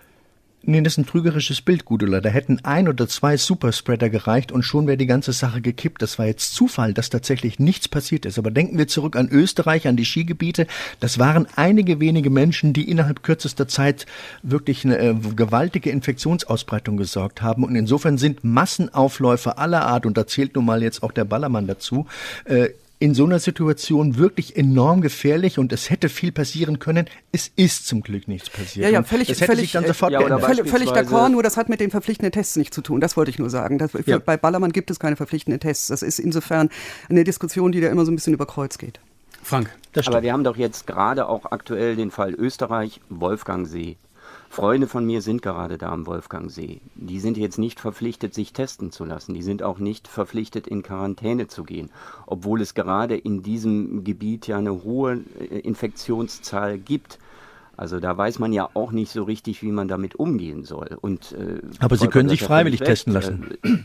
Nee, 0.68 0.80
das 0.80 0.94
ist 0.94 0.98
ein 0.98 1.06
trügerisches 1.06 1.62
Bild, 1.62 1.84
Gudula. 1.84 2.20
Da 2.20 2.28
hätten 2.28 2.58
ein 2.64 2.88
oder 2.88 3.06
zwei 3.06 3.36
Superspreader 3.36 4.10
gereicht 4.10 4.50
und 4.50 4.64
schon 4.64 4.88
wäre 4.88 4.96
die 4.96 5.06
ganze 5.06 5.32
Sache 5.32 5.60
gekippt. 5.60 6.02
Das 6.02 6.18
war 6.18 6.26
jetzt 6.26 6.56
Zufall, 6.56 6.92
dass 6.92 7.08
tatsächlich 7.08 7.60
nichts 7.60 7.86
passiert 7.86 8.26
ist. 8.26 8.36
Aber 8.36 8.50
denken 8.50 8.76
wir 8.76 8.88
zurück 8.88 9.14
an 9.14 9.28
Österreich, 9.30 9.86
an 9.86 9.96
die 9.96 10.04
Skigebiete. 10.04 10.66
Das 10.98 11.20
waren 11.20 11.46
einige 11.54 12.00
wenige 12.00 12.30
Menschen, 12.30 12.72
die 12.72 12.90
innerhalb 12.90 13.22
kürzester 13.22 13.68
Zeit 13.68 14.06
wirklich 14.42 14.84
eine 14.84 14.98
äh, 14.98 15.14
gewaltige 15.36 15.90
Infektionsausbreitung 15.90 16.96
gesorgt 16.96 17.42
haben. 17.42 17.62
Und 17.62 17.76
insofern 17.76 18.18
sind 18.18 18.42
Massenaufläufe 18.42 19.58
aller 19.58 19.86
Art, 19.86 20.04
und 20.04 20.16
da 20.16 20.26
zählt 20.26 20.56
nun 20.56 20.64
mal 20.64 20.82
jetzt 20.82 21.04
auch 21.04 21.12
der 21.12 21.24
Ballermann 21.24 21.68
dazu, 21.68 22.06
äh, 22.44 22.70
in 22.98 23.14
so 23.14 23.24
einer 23.24 23.38
Situation 23.38 24.16
wirklich 24.16 24.56
enorm 24.56 25.02
gefährlich 25.02 25.58
und 25.58 25.72
es 25.72 25.90
hätte 25.90 26.08
viel 26.08 26.32
passieren 26.32 26.78
können. 26.78 27.06
Es 27.30 27.50
ist 27.54 27.86
zum 27.86 28.02
Glück 28.02 28.26
nichts 28.26 28.48
passiert. 28.48 28.84
Ja, 28.84 28.90
ja, 28.90 29.02
völlig, 29.02 29.28
das 29.28 29.40
hätte 29.40 29.52
völlig, 29.52 29.64
sich 29.64 29.72
dann 29.72 29.86
sofort 29.86 30.12
ja, 30.12 30.20
geändert. 30.20 30.44
Völlig, 30.44 30.68
völlig 30.68 30.90
d'accord, 30.90 31.28
nur 31.28 31.42
das 31.42 31.56
hat 31.56 31.68
mit 31.68 31.80
den 31.80 31.90
verpflichtenden 31.90 32.32
Tests 32.32 32.56
nichts 32.56 32.74
zu 32.74 32.80
tun. 32.80 33.00
Das 33.00 33.16
wollte 33.16 33.30
ich 33.30 33.38
nur 33.38 33.50
sagen. 33.50 33.78
Das, 33.78 33.90
ja. 34.06 34.18
Bei 34.18 34.36
Ballermann 34.36 34.72
gibt 34.72 34.90
es 34.90 34.98
keine 34.98 35.16
verpflichtenden 35.16 35.60
Tests. 35.60 35.88
Das 35.88 36.02
ist 36.02 36.18
insofern 36.18 36.70
eine 37.08 37.24
Diskussion, 37.24 37.72
die 37.72 37.80
da 37.80 37.88
immer 37.88 38.06
so 38.06 38.12
ein 38.12 38.16
bisschen 38.16 38.32
über 38.32 38.46
Kreuz 38.46 38.78
geht. 38.78 38.98
Frank, 39.42 39.70
das 39.92 40.04
stimmt. 40.06 40.16
Aber 40.16 40.22
wir 40.22 40.32
haben 40.32 40.44
doch 40.44 40.56
jetzt 40.56 40.86
gerade 40.86 41.28
auch 41.28 41.52
aktuell 41.52 41.96
den 41.96 42.10
Fall 42.10 42.34
Österreich, 42.34 43.00
Wolfgangsee. 43.10 43.96
Freunde 44.48 44.86
von 44.86 45.04
mir 45.04 45.22
sind 45.22 45.42
gerade 45.42 45.78
da 45.78 45.90
am 45.90 46.06
Wolfgangsee. 46.06 46.80
Die 46.94 47.20
sind 47.20 47.36
jetzt 47.36 47.58
nicht 47.58 47.80
verpflichtet, 47.80 48.34
sich 48.34 48.52
testen 48.52 48.90
zu 48.90 49.04
lassen. 49.04 49.34
Die 49.34 49.42
sind 49.42 49.62
auch 49.62 49.78
nicht 49.78 50.08
verpflichtet, 50.08 50.66
in 50.66 50.82
Quarantäne 50.82 51.48
zu 51.48 51.64
gehen, 51.64 51.90
obwohl 52.26 52.60
es 52.60 52.74
gerade 52.74 53.16
in 53.16 53.42
diesem 53.42 54.04
Gebiet 54.04 54.46
ja 54.46 54.58
eine 54.58 54.82
hohe 54.84 55.20
äh, 55.38 55.58
Infektionszahl 55.58 56.78
gibt. 56.78 57.18
Also 57.76 58.00
da 58.00 58.16
weiß 58.16 58.38
man 58.38 58.52
ja 58.52 58.70
auch 58.72 58.92
nicht 58.92 59.12
so 59.12 59.24
richtig, 59.24 59.62
wie 59.62 59.72
man 59.72 59.88
damit 59.88 60.14
umgehen 60.14 60.64
soll. 60.64 60.96
Und, 61.00 61.32
äh, 61.32 61.60
Aber 61.78 61.96
Sie 61.96 62.08
können 62.08 62.28
sich 62.28 62.42
freiwillig 62.42 62.80
testen 62.80 63.12
lassen. 63.12 63.58
Äh, 63.62 63.78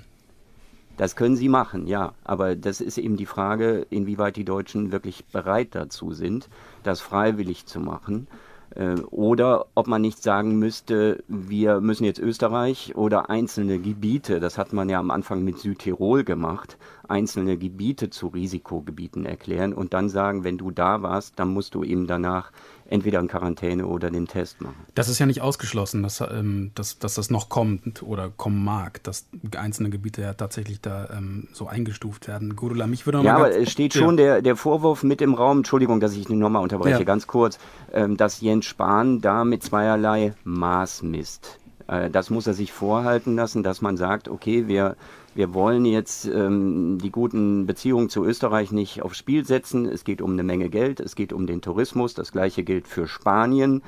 das 0.97 1.15
können 1.15 1.35
sie 1.35 1.49
machen, 1.49 1.87
ja. 1.87 2.13
Aber 2.23 2.55
das 2.55 2.79
ist 2.79 2.99
eben 2.99 3.17
die 3.17 3.25
Frage, 3.25 3.87
inwieweit 3.89 4.35
die 4.35 4.45
Deutschen 4.45 4.91
wirklich 4.91 5.25
bereit 5.25 5.69
dazu 5.71 6.13
sind, 6.13 6.47
das 6.83 7.01
freiwillig 7.01 7.65
zu 7.65 7.79
machen. 7.79 8.27
Äh, 8.75 8.95
oder 9.09 9.65
ob 9.75 9.87
man 9.87 10.01
nicht 10.01 10.21
sagen 10.21 10.57
müsste, 10.57 11.23
wir 11.27 11.81
müssen 11.81 12.05
jetzt 12.05 12.19
Österreich 12.19 12.95
oder 12.95 13.29
einzelne 13.29 13.79
Gebiete, 13.79 14.39
das 14.39 14.57
hat 14.57 14.73
man 14.73 14.89
ja 14.89 14.99
am 14.99 15.11
Anfang 15.11 15.43
mit 15.43 15.59
Südtirol 15.59 16.23
gemacht, 16.23 16.77
einzelne 17.07 17.57
Gebiete 17.57 18.09
zu 18.09 18.27
Risikogebieten 18.27 19.25
erklären 19.25 19.73
und 19.73 19.93
dann 19.93 20.09
sagen, 20.09 20.43
wenn 20.43 20.57
du 20.57 20.71
da 20.71 21.01
warst, 21.01 21.39
dann 21.39 21.53
musst 21.53 21.75
du 21.75 21.83
eben 21.83 22.07
danach 22.07 22.51
entweder 22.91 23.19
in 23.19 23.27
Quarantäne 23.27 23.87
oder 23.87 24.11
den 24.11 24.27
Test 24.27 24.61
machen. 24.61 24.75
Das 24.93 25.07
ist 25.07 25.17
ja 25.17 25.25
nicht 25.25 25.41
ausgeschlossen, 25.41 26.03
dass, 26.03 26.21
ähm, 26.21 26.71
dass, 26.75 26.99
dass 26.99 27.15
das 27.15 27.29
noch 27.29 27.49
kommt 27.49 28.03
oder 28.03 28.29
kommen 28.29 28.63
mag, 28.63 29.01
dass 29.03 29.27
einzelne 29.55 29.89
Gebiete 29.89 30.21
ja 30.21 30.33
tatsächlich 30.33 30.81
da 30.81 31.09
ähm, 31.17 31.47
so 31.53 31.67
eingestuft 31.67 32.27
werden. 32.27 32.55
Gudula, 32.55 32.87
mich 32.87 33.05
würde 33.05 33.21
Ja, 33.23 33.35
aber 33.37 33.55
es 33.55 33.71
steht 33.71 33.93
schon 33.93 34.17
der, 34.17 34.41
der 34.41 34.55
Vorwurf 34.55 35.03
mit 35.03 35.21
im 35.21 35.33
Raum, 35.33 35.59
Entschuldigung, 35.59 35.99
dass 35.99 36.15
ich 36.15 36.27
nochmal 36.29 36.61
unterbreche, 36.61 36.99
ja. 36.99 37.03
ganz 37.03 37.27
kurz, 37.27 37.59
ähm, 37.93 38.17
dass 38.17 38.41
Jens 38.41 38.65
Spahn 38.65 39.21
da 39.21 39.45
mit 39.45 39.63
zweierlei 39.63 40.33
Maß 40.43 41.03
misst. 41.03 41.59
Äh, 41.87 42.09
das 42.09 42.29
muss 42.29 42.45
er 42.45 42.53
sich 42.53 42.71
vorhalten 42.73 43.35
lassen, 43.35 43.63
dass 43.63 43.81
man 43.81 43.95
sagt, 43.97 44.27
okay, 44.27 44.67
wir 44.67 44.97
wir 45.33 45.53
wollen 45.53 45.85
jetzt 45.85 46.25
ähm, 46.25 46.97
die 47.01 47.11
guten 47.11 47.65
Beziehungen 47.65 48.09
zu 48.09 48.25
Österreich 48.25 48.71
nicht 48.71 49.01
aufs 49.01 49.17
Spiel 49.17 49.45
setzen. 49.45 49.85
Es 49.85 50.03
geht 50.03 50.21
um 50.21 50.33
eine 50.33 50.43
Menge 50.43 50.69
Geld, 50.69 50.99
es 50.99 51.15
geht 51.15 51.31
um 51.33 51.47
den 51.47 51.61
Tourismus. 51.61 52.13
Das 52.13 52.31
gleiche 52.31 52.63
gilt 52.63 52.87
für 52.87 53.07
Spanien. 53.07 53.81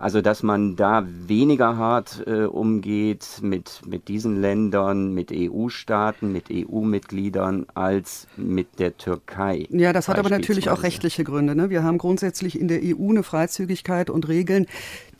Also 0.00 0.20
dass 0.20 0.44
man 0.44 0.76
da 0.76 1.04
weniger 1.08 1.76
hart 1.76 2.22
äh, 2.28 2.44
umgeht 2.44 3.40
mit, 3.42 3.82
mit 3.84 4.06
diesen 4.06 4.40
Ländern, 4.40 5.12
mit 5.12 5.32
EU-Staaten, 5.34 6.30
mit 6.30 6.44
EU-Mitgliedern 6.52 7.66
als 7.74 8.28
mit 8.36 8.78
der 8.78 8.96
Türkei. 8.96 9.66
Ja, 9.70 9.92
das 9.92 10.06
hat 10.06 10.20
aber 10.20 10.30
natürlich 10.30 10.70
auch 10.70 10.84
rechtliche 10.84 11.24
Gründe. 11.24 11.56
Ne? 11.56 11.68
Wir 11.68 11.82
haben 11.82 11.98
grundsätzlich 11.98 12.60
in 12.60 12.68
der 12.68 12.80
EU 12.84 13.10
eine 13.10 13.24
Freizügigkeit 13.24 14.08
und 14.08 14.28
Regeln, 14.28 14.66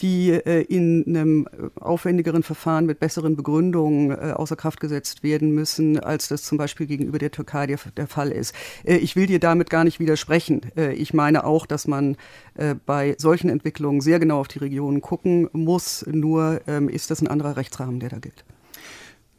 die 0.01 0.31
äh, 0.31 0.63
in 0.63 1.05
einem 1.07 1.49
aufwendigeren 1.81 2.43
Verfahren 2.43 2.87
mit 2.87 3.01
besseren 3.01 3.37
Begründungen 3.37 4.11
äh, 4.11 4.33
außer 4.33 4.57
Kraft 4.57 4.81
gesetzt 4.81 5.23
werden 5.23 5.53
müssen, 5.53 5.99
als 5.99 6.29
das 6.29 6.43
zum 6.43 6.59
Beispiel 6.59 6.87
gegenüber 6.87 7.19
der 7.19 7.31
Türkei 7.31 7.67
der, 7.67 7.79
der 7.97 8.07
Fall 8.07 8.31
ist. 8.31 8.55
Äh, 8.85 8.97
ich 8.97 9.17
will 9.17 9.27
dir 9.27 9.41
damit 9.41 9.71
gar 9.71 9.85
nicht 9.85 10.01
widersprechen. 10.01 10.63
Äh, 10.77 10.95
ich 10.95 11.15
meine 11.15 11.45
auch, 11.45 11.67
dass 11.67 11.87
man 11.87 12.17
äh, 12.55 12.75
bei 12.87 13.17
solchen 13.19 13.51
Entwicklungen 13.51 14.01
sehr 14.01 14.19
genau 14.19 14.41
auf 14.41 14.49
die 14.49 14.59
Regionen 14.59 15.01
gucken 15.01 15.49
muss. 15.53 16.05
Nur 16.07 16.61
ähm, 16.67 16.89
ist 16.89 17.11
das 17.11 17.21
ein 17.21 17.29
anderer 17.29 17.57
Rechtsrahmen, 17.57 18.01
der 18.01 18.11
da 18.11 18.19
gilt. 18.19 18.45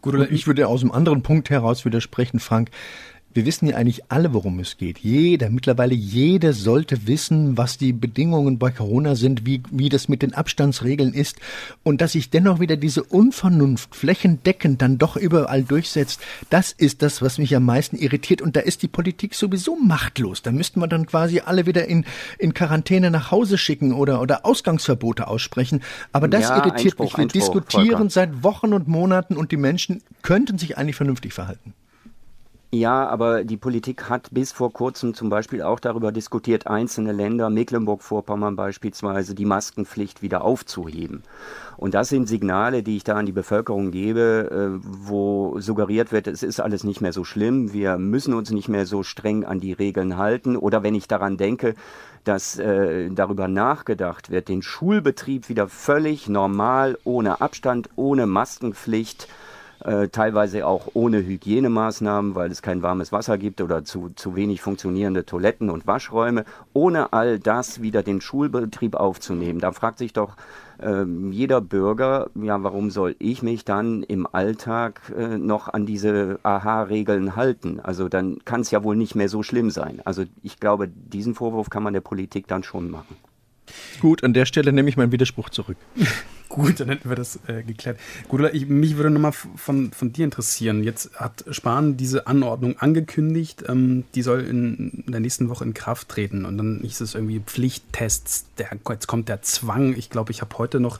Gut, 0.01 0.13
oder 0.13 0.31
ich 0.31 0.47
würde 0.47 0.67
aus 0.67 0.81
einem 0.81 0.91
anderen 0.91 1.23
Punkt 1.23 1.49
heraus 1.49 1.83
widersprechen, 1.83 2.39
Frank 2.39 2.69
wir 3.33 3.45
wissen 3.45 3.67
ja 3.67 3.75
eigentlich 3.75 4.03
alle, 4.09 4.33
worum 4.33 4.59
es 4.59 4.77
geht. 4.77 4.99
Jeder, 4.99 5.49
mittlerweile 5.49 5.93
jeder 5.93 6.53
sollte 6.53 7.05
wissen, 7.05 7.57
was 7.57 7.77
die 7.77 7.93
Bedingungen 7.93 8.57
bei 8.57 8.71
Corona 8.71 9.15
sind, 9.15 9.45
wie, 9.45 9.61
wie 9.69 9.89
das 9.89 10.09
mit 10.09 10.23
den 10.23 10.33
Abstandsregeln 10.33 11.13
ist 11.13 11.37
und 11.83 12.01
dass 12.01 12.13
sich 12.13 12.31
dennoch 12.31 12.59
wieder 12.59 12.75
diese 12.75 13.03
Unvernunft 13.03 13.95
flächendeckend 13.95 14.81
dann 14.81 14.97
doch 14.97 15.15
überall 15.15 15.63
durchsetzt. 15.63 16.21
Das 16.49 16.71
ist 16.71 17.03
das, 17.03 17.21
was 17.21 17.37
mich 17.37 17.55
am 17.55 17.65
meisten 17.65 17.97
irritiert 17.97 18.41
und 18.41 18.55
da 18.55 18.61
ist 18.61 18.81
die 18.81 18.87
Politik 18.87 19.35
sowieso 19.35 19.75
machtlos. 19.75 20.41
Da 20.41 20.51
müssten 20.51 20.79
wir 20.79 20.87
dann 20.87 21.05
quasi 21.05 21.41
alle 21.41 21.67
wieder 21.67 21.87
in, 21.87 22.05
in 22.39 22.55
Quarantäne 22.55 23.11
nach 23.11 23.29
Hause 23.29 23.59
schicken 23.59 23.93
oder, 23.93 24.21
oder 24.21 24.45
Ausgangsverbote 24.45 25.27
aussprechen. 25.27 25.81
Aber 26.11 26.27
das 26.27 26.49
ja, 26.49 26.57
irritiert 26.57 26.99
Einspruch, 26.99 27.17
mich. 27.17 27.17
Wir 27.17 27.23
Einspruch, 27.23 27.61
diskutieren 27.61 27.89
Volker. 27.89 28.09
seit 28.09 28.43
Wochen 28.43 28.73
und 28.73 28.87
Monaten 28.87 29.37
und 29.37 29.51
die 29.51 29.57
Menschen 29.57 30.01
könnten 30.23 30.57
sich 30.57 30.77
eigentlich 30.77 30.95
vernünftig 30.95 31.33
verhalten. 31.33 31.73
Ja, 32.71 33.07
aber 33.07 33.43
die 33.45 33.57
Politik 33.57 34.09
hat 34.09 34.27
bis 34.31 34.51
vor 34.51 34.71
kurzem 34.71 35.15
zum 35.15 35.29
Beispiel 35.29 35.63
auch 35.63 35.79
darüber 35.79 36.11
diskutiert, 36.11 36.67
einzelne 36.67 37.13
Länder, 37.13 37.49
Mecklenburg-Vorpommern 37.49 38.55
beispielsweise, 38.55 39.33
die 39.33 39.45
Maskenpflicht 39.45 40.21
wieder 40.21 40.43
aufzuheben. 40.43 41.23
Und 41.77 41.95
das 41.95 42.09
sind 42.09 42.27
Signale, 42.27 42.83
die 42.83 42.97
ich 42.97 43.03
da 43.03 43.15
an 43.15 43.25
die 43.25 43.31
Bevölkerung 43.31 43.89
gebe, 43.89 44.51
äh, 44.51 44.85
wo 44.85 45.59
suggeriert 45.59 46.11
wird, 46.11 46.27
es 46.27 46.43
ist 46.43 46.59
alles 46.59 46.83
nicht 46.83 47.01
mehr 47.01 47.11
so 47.11 47.23
schlimm, 47.23 47.73
wir 47.73 47.97
müssen 47.97 48.35
uns 48.35 48.51
nicht 48.51 48.69
mehr 48.69 48.85
so 48.85 49.01
streng 49.01 49.45
an 49.45 49.59
die 49.59 49.73
Regeln 49.73 50.17
halten. 50.17 50.55
Oder 50.55 50.83
wenn 50.83 50.93
ich 50.93 51.07
daran 51.07 51.37
denke, 51.37 51.73
dass 52.23 52.59
äh, 52.59 53.09
darüber 53.09 53.47
nachgedacht 53.47 54.29
wird, 54.29 54.47
den 54.47 54.61
Schulbetrieb 54.61 55.49
wieder 55.49 55.67
völlig 55.67 56.29
normal, 56.29 56.99
ohne 57.03 57.41
Abstand, 57.41 57.89
ohne 57.95 58.27
Maskenpflicht, 58.27 59.27
äh, 59.83 60.09
teilweise 60.09 60.65
auch 60.65 60.89
ohne 60.93 61.17
Hygienemaßnahmen, 61.25 62.35
weil 62.35 62.51
es 62.51 62.61
kein 62.61 62.81
warmes 62.81 63.11
Wasser 63.11 63.37
gibt 63.37 63.61
oder 63.61 63.83
zu, 63.83 64.09
zu 64.15 64.35
wenig 64.35 64.61
funktionierende 64.61 65.25
Toiletten 65.25 65.69
und 65.69 65.87
Waschräume, 65.87 66.45
ohne 66.73 67.13
all 67.13 67.39
das 67.39 67.81
wieder 67.81 68.03
den 68.03 68.21
Schulbetrieb 68.21 68.95
aufzunehmen. 68.95 69.59
Da 69.59 69.71
fragt 69.71 69.99
sich 69.99 70.13
doch 70.13 70.35
ähm, 70.81 71.31
jeder 71.31 71.61
Bürger, 71.61 72.29
ja, 72.35 72.61
warum 72.63 72.89
soll 72.89 73.15
ich 73.19 73.41
mich 73.41 73.65
dann 73.65 74.03
im 74.03 74.27
Alltag 74.31 75.01
äh, 75.17 75.37
noch 75.37 75.67
an 75.67 75.85
diese 75.85 76.39
Aha-Regeln 76.43 77.35
halten? 77.35 77.79
Also 77.81 78.09
dann 78.09 78.39
kann 78.45 78.61
es 78.61 78.71
ja 78.71 78.83
wohl 78.83 78.95
nicht 78.95 79.15
mehr 79.15 79.29
so 79.29 79.43
schlimm 79.43 79.71
sein. 79.71 80.01
Also 80.05 80.23
ich 80.43 80.59
glaube, 80.59 80.87
diesen 80.87 81.35
Vorwurf 81.35 81.69
kann 81.69 81.83
man 81.83 81.93
der 81.93 82.01
Politik 82.01 82.47
dann 82.47 82.63
schon 82.63 82.89
machen. 82.89 83.17
Gut, 84.01 84.23
an 84.23 84.33
der 84.33 84.45
Stelle 84.45 84.71
nehme 84.71 84.89
ich 84.89 84.97
meinen 84.97 85.11
Widerspruch 85.11 85.49
zurück. 85.49 85.77
Gut, 86.49 86.79
dann 86.79 86.89
hätten 86.89 87.07
wir 87.07 87.15
das 87.15 87.39
äh, 87.47 87.61
geklärt. 87.61 87.99
Gut, 88.27 88.41
ich, 88.53 88.67
mich 88.67 88.97
würde 88.97 89.11
nochmal 89.11 89.33
von, 89.33 89.91
von 89.91 90.11
dir 90.11 90.25
interessieren. 90.25 90.83
Jetzt 90.83 91.15
hat 91.15 91.45
Spahn 91.51 91.95
diese 91.95 92.25
Anordnung 92.25 92.79
angekündigt, 92.79 93.63
ähm, 93.67 94.03
die 94.15 94.23
soll 94.23 94.41
in, 94.41 95.03
in, 95.05 95.11
der 95.11 95.21
nächsten 95.21 95.47
Woche 95.49 95.63
in 95.63 95.75
Kraft 95.75 96.09
treten. 96.09 96.45
Und 96.45 96.57
dann 96.57 96.79
hieß 96.81 97.01
es 97.01 97.13
irgendwie 97.13 97.39
Pflichttests. 97.39 98.45
Der, 98.57 98.69
jetzt 98.89 99.05
kommt 99.05 99.29
der 99.29 99.43
Zwang. 99.43 99.95
Ich 99.95 100.09
glaube, 100.09 100.31
ich 100.31 100.41
habe 100.41 100.57
heute 100.57 100.79
noch 100.79 100.99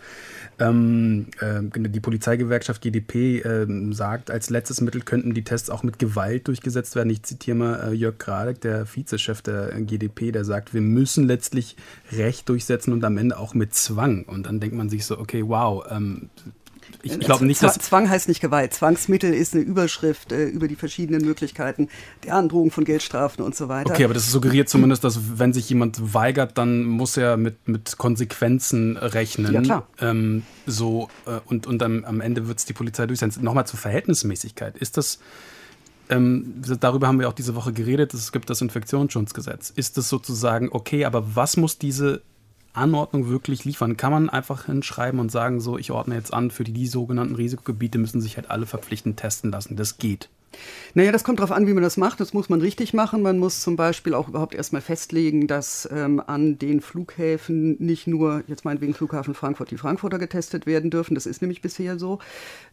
ähm, 0.60 1.28
äh, 1.40 1.62
die 1.90 2.00
Polizeigewerkschaft 2.00 2.82
GdP 2.82 3.40
äh, 3.40 3.94
sagt, 3.94 4.30
als 4.30 4.50
letztes 4.50 4.82
Mittel 4.82 5.02
könnten 5.02 5.34
die 5.34 5.44
Tests 5.44 5.70
auch 5.70 5.84
mit 5.84 6.00
Gewalt 6.00 6.48
durchgesetzt 6.48 6.96
werden. 6.96 7.10
Ich 7.10 7.24
zitiere 7.24 7.58
mal 7.58 7.90
äh, 7.90 7.94
Jörg 7.94 8.18
Gradek, 8.18 8.62
der 8.62 8.86
Vizechef 8.86 9.42
der 9.42 9.70
GdP, 9.82 10.32
der 10.32 10.46
sagt, 10.46 10.74
wir 10.74 10.82
müssen 10.82 11.28
letztlich 11.28 11.76
Recht 12.12 12.50
durchsetzen 12.50 12.94
und 12.94 13.04
am 13.04 13.18
Ende 13.18 13.38
auch 13.38 13.54
mit 13.54 13.74
Zwang. 13.74 14.24
Und 14.24 14.46
dann 14.46 14.60
denkt 14.60 14.76
man 14.76 14.90
sich 14.90 15.06
so, 15.06 15.18
okay, 15.18 15.39
wow, 15.48 15.86
ähm, 15.90 16.30
ich, 17.02 17.14
ich 17.14 17.20
glaube 17.20 17.46
nicht, 17.46 17.64
dass. 17.64 17.78
Zwang 17.78 18.10
heißt 18.10 18.28
nicht 18.28 18.42
Gewalt. 18.42 18.74
Zwangsmittel 18.74 19.34
ist 19.34 19.54
eine 19.54 19.64
Überschrift 19.64 20.32
äh, 20.32 20.46
über 20.46 20.68
die 20.68 20.76
verschiedenen 20.76 21.26
Möglichkeiten 21.26 21.88
der 22.26 22.36
Androhung 22.36 22.72
von 22.72 22.84
Geldstrafen 22.84 23.44
und 23.44 23.56
so 23.56 23.70
weiter. 23.70 23.92
Okay, 23.92 24.04
aber 24.04 24.14
das 24.14 24.32
suggeriert 24.32 24.70
zumindest, 24.70 25.04
dass 25.04 25.40
wenn 25.40 25.54
sich 25.54 25.70
jemand 25.70 26.14
weigert, 26.14 26.58
dann 26.58 26.84
muss 26.84 27.16
er 27.16 27.38
mit, 27.38 27.68
mit 27.68 27.98
Konsequenzen 27.98 28.98
rechnen. 28.98 29.54
Ja, 29.54 29.62
klar. 29.62 29.88
Ähm, 30.02 30.44
so, 30.66 31.08
äh, 31.26 31.40
und, 31.46 31.68
und 31.68 31.82
am, 31.84 32.04
am 32.06 32.22
Ende 32.22 32.48
wird 32.48 32.60
es 32.60 32.66
die 32.66 32.74
Polizei 32.74 33.06
durchsetzen. 33.08 33.44
Nochmal 33.44 33.66
zur 33.66 33.80
Verhältnismäßigkeit. 33.80 34.78
Ist 34.78 34.98
das. 34.98 35.20
Ähm, 36.12 36.56
darüber 36.80 37.08
haben 37.08 37.20
wir 37.20 37.30
auch 37.30 37.34
diese 37.34 37.56
Woche 37.56 37.72
geredet. 37.72 38.16
Es 38.16 38.32
gibt 38.32 38.50
das 38.50 38.62
Infektionsschutzgesetz. 38.62 39.70
Ist 39.70 39.98
es 39.98 40.10
sozusagen 40.10 40.70
okay, 40.72 41.06
aber 41.06 41.36
was 41.36 41.56
muss 41.56 41.78
diese 41.78 42.24
Anordnung 42.74 43.30
wirklich 43.30 43.66
liefern? 43.66 43.98
Kann 43.98 44.12
man 44.12 44.30
einfach 44.30 44.66
hinschreiben 44.66 45.20
und 45.20 45.32
sagen, 45.32 45.60
so, 45.60 45.78
ich 45.78 45.92
ordne 45.92 46.16
jetzt 46.16 46.34
an, 46.34 46.52
für 46.52 46.64
die, 46.64 46.74
die 46.74 46.88
sogenannten 46.88 47.36
Risikogebiete 47.36 47.98
müssen 47.98 48.22
sich 48.22 48.38
halt 48.38 48.50
alle 48.50 48.66
verpflichtend 48.66 49.18
testen 49.18 49.52
lassen. 49.52 49.76
Das 49.76 49.98
geht. 49.98 50.30
Naja, 50.96 51.12
das 51.12 51.24
kommt 51.24 51.40
darauf 51.40 51.52
an, 51.52 51.68
wie 51.68 51.74
man 51.74 51.84
das 51.84 51.98
macht. 51.98 52.20
Das 52.20 52.34
muss 52.34 52.50
man 52.50 52.62
richtig 52.62 52.94
machen. 52.94 53.22
Man 53.22 53.38
muss 53.38 53.62
zum 53.62 53.76
Beispiel 53.76 54.14
auch 54.14 54.28
überhaupt 54.28 54.56
erstmal 54.56 54.82
festlegen, 54.82 55.48
dass 55.48 55.88
ähm, 55.92 56.22
an 56.26 56.58
den 56.58 56.82
Flughäfen 56.82 57.78
nicht 57.80 58.08
nur, 58.08 58.44
jetzt 58.48 58.66
meinetwegen 58.66 58.94
Flughafen 58.94 59.36
Frankfurt, 59.36 59.72
die 59.72 59.78
Frankfurter 59.78 60.18
getestet 60.18 60.66
werden 60.66 60.90
dürfen. 60.90 61.14
Das 61.14 61.26
ist 61.26 61.42
nämlich 61.42 61.62
bisher 61.62 62.00
so. 62.00 62.20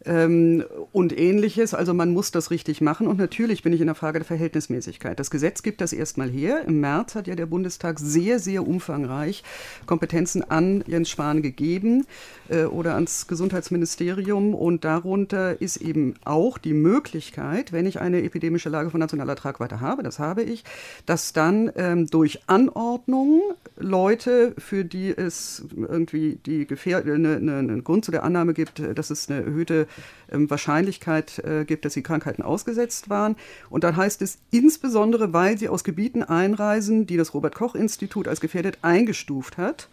Ähm, 0.05 0.63
und 0.91 1.17
ähnliches. 1.17 1.73
Also 1.73 1.93
man 1.93 2.11
muss 2.11 2.31
das 2.31 2.49
richtig 2.49 2.81
machen. 2.81 3.07
Und 3.07 3.17
natürlich 3.17 3.61
bin 3.61 3.73
ich 3.73 3.81
in 3.81 3.87
der 3.87 3.95
Frage 3.95 4.19
der 4.19 4.25
Verhältnismäßigkeit. 4.25 5.19
Das 5.19 5.29
Gesetz 5.29 5.61
gibt 5.61 5.81
das 5.81 5.93
erstmal 5.93 6.29
her. 6.29 6.63
Im 6.67 6.79
März 6.79 7.15
hat 7.15 7.27
ja 7.27 7.35
der 7.35 7.45
Bundestag 7.45 7.99
sehr, 7.99 8.39
sehr 8.39 8.67
umfangreich 8.67 9.43
Kompetenzen 9.85 10.43
an 10.49 10.83
Jens 10.87 11.09
Spahn 11.09 11.41
gegeben 11.41 12.05
äh, 12.49 12.63
oder 12.63 12.95
ans 12.95 13.27
Gesundheitsministerium. 13.27 14.55
Und 14.55 14.85
darunter 14.85 15.61
ist 15.61 15.77
eben 15.77 16.15
auch 16.25 16.57
die 16.57 16.73
Möglichkeit, 16.73 17.66
wenn 17.71 17.85
ich 17.85 17.99
eine 17.99 18.23
epidemische 18.23 18.69
Lage 18.69 18.89
von 18.89 18.99
nationaler 18.99 19.35
Tragweite 19.35 19.81
habe, 19.81 20.03
das 20.03 20.19
habe 20.19 20.43
ich, 20.43 20.63
dass 21.05 21.33
dann 21.33 21.71
ähm, 21.75 22.07
durch 22.07 22.41
Anordnung 22.47 23.41
Leute, 23.77 24.53
für 24.57 24.83
die 24.83 25.09
es 25.09 25.63
irgendwie 25.75 26.39
die 26.45 26.65
Gefähr 26.65 26.99
eine, 26.99 27.35
eine, 27.35 27.57
einen 27.57 27.83
Grund 27.83 28.05
zu 28.05 28.11
der 28.11 28.23
Annahme 28.23 28.53
gibt, 28.53 28.81
dass 28.95 29.09
es 29.09 29.29
eine 29.29 29.43
erhöhte 29.43 29.87
ähm, 30.31 30.49
Wahrscheinlichkeit 30.49 31.39
äh, 31.39 31.65
gibt, 31.65 31.85
dass 31.85 31.93
sie 31.93 32.03
Krankheiten 32.03 32.41
ausgesetzt 32.41 33.09
waren. 33.09 33.35
Und 33.69 33.83
dann 33.83 33.95
heißt 33.95 34.21
es 34.21 34.39
insbesondere, 34.51 35.33
weil 35.33 35.57
sie 35.57 35.69
aus 35.69 35.83
Gebieten 35.83 36.23
einreisen, 36.23 37.05
die 37.05 37.17
das 37.17 37.33
Robert 37.33 37.55
Koch 37.55 37.75
Institut 37.75 38.27
als 38.27 38.41
gefährdet 38.41 38.79
eingestuft 38.81 39.57
hat, 39.57 39.89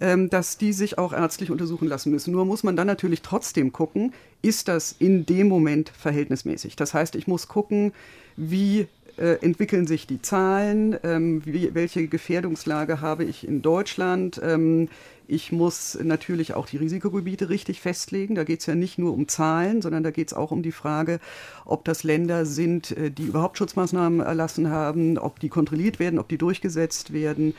dass 0.00 0.58
die 0.58 0.72
sich 0.72 0.98
auch 0.98 1.12
ärztlich 1.12 1.50
untersuchen 1.50 1.88
lassen 1.88 2.10
müssen. 2.10 2.32
Nur 2.32 2.44
muss 2.44 2.62
man 2.64 2.76
dann 2.76 2.86
natürlich 2.86 3.22
trotzdem 3.22 3.72
gucken, 3.72 4.12
ist 4.42 4.68
das 4.68 4.94
in 4.98 5.24
dem 5.24 5.48
Moment 5.48 5.88
verhältnismäßig. 5.90 6.76
Das 6.76 6.94
heißt, 6.94 7.14
ich 7.14 7.26
muss 7.26 7.48
gucken, 7.48 7.92
wie 8.36 8.88
äh, 9.16 9.38
entwickeln 9.44 9.86
sich 9.86 10.06
die 10.06 10.20
Zahlen, 10.20 10.96
ähm, 11.04 11.42
wie, 11.44 11.74
welche 11.74 12.08
Gefährdungslage 12.08 13.00
habe 13.00 13.24
ich 13.24 13.46
in 13.46 13.62
Deutschland, 13.62 14.40
ähm, 14.42 14.88
Ich 15.26 15.52
muss 15.52 15.98
natürlich 16.02 16.54
auch 16.54 16.66
die 16.66 16.76
Risikogebiete 16.76 17.48
richtig 17.48 17.80
festlegen. 17.80 18.34
Da 18.34 18.44
geht 18.44 18.60
es 18.60 18.66
ja 18.66 18.74
nicht 18.74 18.98
nur 18.98 19.14
um 19.14 19.28
Zahlen, 19.28 19.80
sondern 19.80 20.02
da 20.02 20.10
geht 20.10 20.28
es 20.28 20.34
auch 20.34 20.50
um 20.50 20.62
die 20.62 20.72
Frage, 20.72 21.20
ob 21.64 21.84
das 21.84 22.02
Länder 22.02 22.44
sind, 22.44 22.90
äh, 22.92 23.10
die 23.10 23.24
überhaupt 23.24 23.58
Schutzmaßnahmen 23.58 24.20
erlassen 24.20 24.70
haben, 24.70 25.18
ob 25.18 25.40
die 25.40 25.48
kontrolliert 25.48 25.98
werden, 25.98 26.18
ob 26.18 26.28
die 26.28 26.38
durchgesetzt 26.38 27.12
werden, 27.12 27.54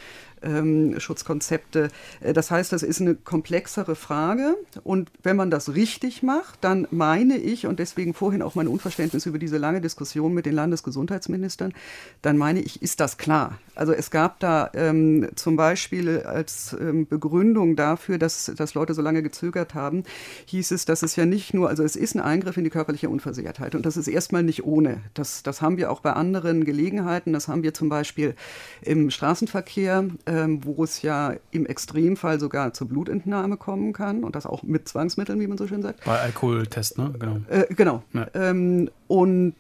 ähm, 0.46 1.00
Schutzkonzepte. 1.00 1.90
Äh, 2.22 2.34
das 2.34 2.52
heißt, 2.52 2.72
das 2.72 2.84
ist 2.84 3.02
eine 3.02 3.16
komplexere 3.16 3.96
Frage. 3.96 4.56
Und 4.84 5.12
wenn 5.24 5.36
man 5.36 5.50
das 5.50 5.74
richtig 5.76 6.24
macht, 6.24 6.64
dann 6.64 6.88
meine 6.92 7.38
ich, 7.38 7.66
und 7.66 7.80
deswegen 7.80 8.14
vorhin 8.14 8.42
auch 8.42 8.56
mein 8.56 8.68
Unverständnis 8.68 9.26
über 9.26 9.40
diese 9.40 9.58
lange 9.58 9.82
Diskussion 9.82 10.34
mit 10.34 10.46
den 10.46 10.54
Landesgesundheitsministern, 10.54 11.74
dann 12.22 12.38
meine 12.38 12.62
ich, 12.62 12.82
ist 12.82 13.00
das 13.00 13.18
klar. 13.18 13.60
Also 13.74 13.92
es 13.92 14.12
gab 14.12 14.40
da 14.40 14.70
ähm, 14.74 15.30
zum 15.36 15.56
Beispiel 15.56 16.22
als 16.22 16.76
ähm, 16.80 17.08
Begründung 17.56 17.76
dafür, 17.76 18.18
dass, 18.18 18.52
dass 18.56 18.74
Leute 18.76 18.94
so 18.94 19.02
lange 19.02 19.24
gezögert 19.24 19.74
haben, 19.74 20.04
hieß 20.46 20.72
es, 20.72 20.86
dass 20.86 21.04
es 21.04 21.16
ja 21.16 21.26
nicht 21.26 21.54
nur, 21.54 21.70
also 21.70 21.84
es 21.84 21.96
ist 21.96 22.16
ein 22.16 22.22
Eingriff 22.22 22.58
in 22.58 22.64
die 22.64 22.70
körperliche 22.70 23.10
Unversehrtheit 23.10 23.76
und 23.76 23.86
das 23.86 23.98
ist 23.98 24.08
erstmal 24.08 24.44
nicht 24.44 24.64
ohne. 24.64 25.02
Das, 25.14 25.44
das 25.44 25.62
haben 25.62 25.78
wir 25.78 25.92
auch 25.92 26.02
bei 26.02 26.14
anderen 26.14 26.66
Gelegenheiten. 26.66 27.34
Das 27.34 27.48
haben 27.48 27.64
wir 27.64 27.74
zum 27.74 27.90
Beispiel 27.90 28.36
im 28.82 29.10
Straßenverkehr. 29.10 30.06
Äh, 30.26 30.36
ähm, 30.36 30.62
wo 30.64 30.84
es 30.84 31.02
ja 31.02 31.36
im 31.52 31.66
Extremfall 31.66 32.40
sogar 32.40 32.74
zur 32.74 32.88
Blutentnahme 32.88 33.58
kommen 33.58 33.94
kann 33.94 34.24
und 34.24 34.36
das 34.36 34.46
auch 34.46 34.64
mit 34.64 34.88
Zwangsmitteln, 34.88 35.40
wie 35.40 35.48
man 35.48 35.58
so 35.58 35.68
schön 35.68 35.82
sagt. 35.82 36.04
Bei 36.06 36.20
Alkoholtest, 36.20 36.98
ne? 36.98 37.14
Genau. 37.18 37.38
Äh, 37.50 37.74
genau. 37.74 38.04
Ja. 38.14 38.28
Ähm, 38.34 38.90
und 39.08 39.54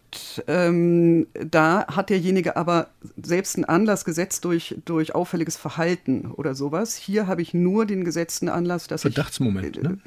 ähm, 0.47 1.27
da 1.33 1.85
hat 1.87 2.09
derjenige 2.09 2.55
aber 2.55 2.87
selbst 3.21 3.55
einen 3.55 3.65
Anlass 3.65 4.05
gesetzt 4.05 4.43
durch, 4.45 4.75
durch 4.85 5.13
auffälliges 5.13 5.55
Verhalten 5.55 6.31
oder 6.31 6.55
sowas. 6.55 6.95
Hier 6.95 7.27
habe 7.27 7.41
ich 7.41 7.53
nur 7.53 7.85
den 7.85 8.03
gesetzten 8.03 8.49
Anlass, 8.49 8.87
dass 8.87 9.03
Verdachtsmoment, 9.03 9.77
ich, 9.77 9.83
äh, 9.83 9.87
ne? 9.87 9.99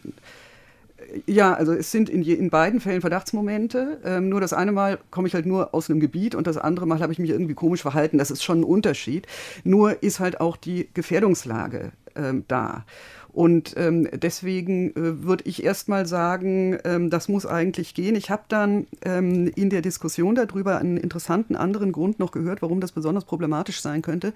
Ja, 1.27 1.55
also 1.55 1.73
es 1.73 1.91
sind 1.91 2.11
in, 2.11 2.23
je, 2.23 2.35
in 2.35 2.51
beiden 2.51 2.81
Fällen 2.81 3.01
Verdachtsmomente. 3.01 3.99
Ähm, 4.05 4.29
nur 4.29 4.41
das 4.41 4.53
eine 4.53 4.73
Mal 4.73 4.99
komme 5.11 5.29
ich 5.29 5.35
halt 5.35 5.47
nur 5.47 5.75
aus 5.75 5.89
einem 5.89 6.01
Gebiet 6.01 6.35
und 6.35 6.47
das 6.47 6.59
andere 6.59 6.87
Mal 6.87 7.01
habe 7.01 7.13
ich 7.13 7.19
mich 7.19 7.31
irgendwie 7.31 7.55
komisch 7.55 7.81
verhalten. 7.81 8.19
Das 8.19 8.31
ist 8.31 8.43
schon 8.43 8.61
ein 8.61 8.65
Unterschied. 8.65 9.27
Nur 9.65 10.03
ist 10.03 10.21
halt 10.21 10.41
auch 10.41 10.57
die 10.57 10.89
Gefährdungslage 10.93 11.93
ähm, 12.15 12.45
da. 12.49 12.85
Und 13.33 13.75
ähm, 13.77 14.09
deswegen 14.13 14.91
äh, 14.91 15.23
würde 15.23 15.45
ich 15.47 15.63
erstmal 15.63 16.07
sagen, 16.07 16.79
ähm, 16.85 17.11
das 17.11 17.29
muss 17.29 17.47
eigentlich 17.47 17.95
gehen. 17.95 18.17
Ich 18.17 18.31
habe 18.31 18.43
dann 18.49 18.87
ähm, 19.03 19.53
in 19.55 19.71
der 19.71 19.83
Diskussion 19.83 20.35
darüber 20.35 20.79
einen 20.79 20.97
interessanten 20.97 21.55
anderen 21.55 21.93
Grund 21.93 22.19
noch 22.19 22.33
gehört, 22.33 22.63
warum 22.63 22.81
das 22.81 22.93
besonders 22.93 23.25
problematisch 23.25 23.81
sein 23.81 24.03
könnte, 24.03 24.33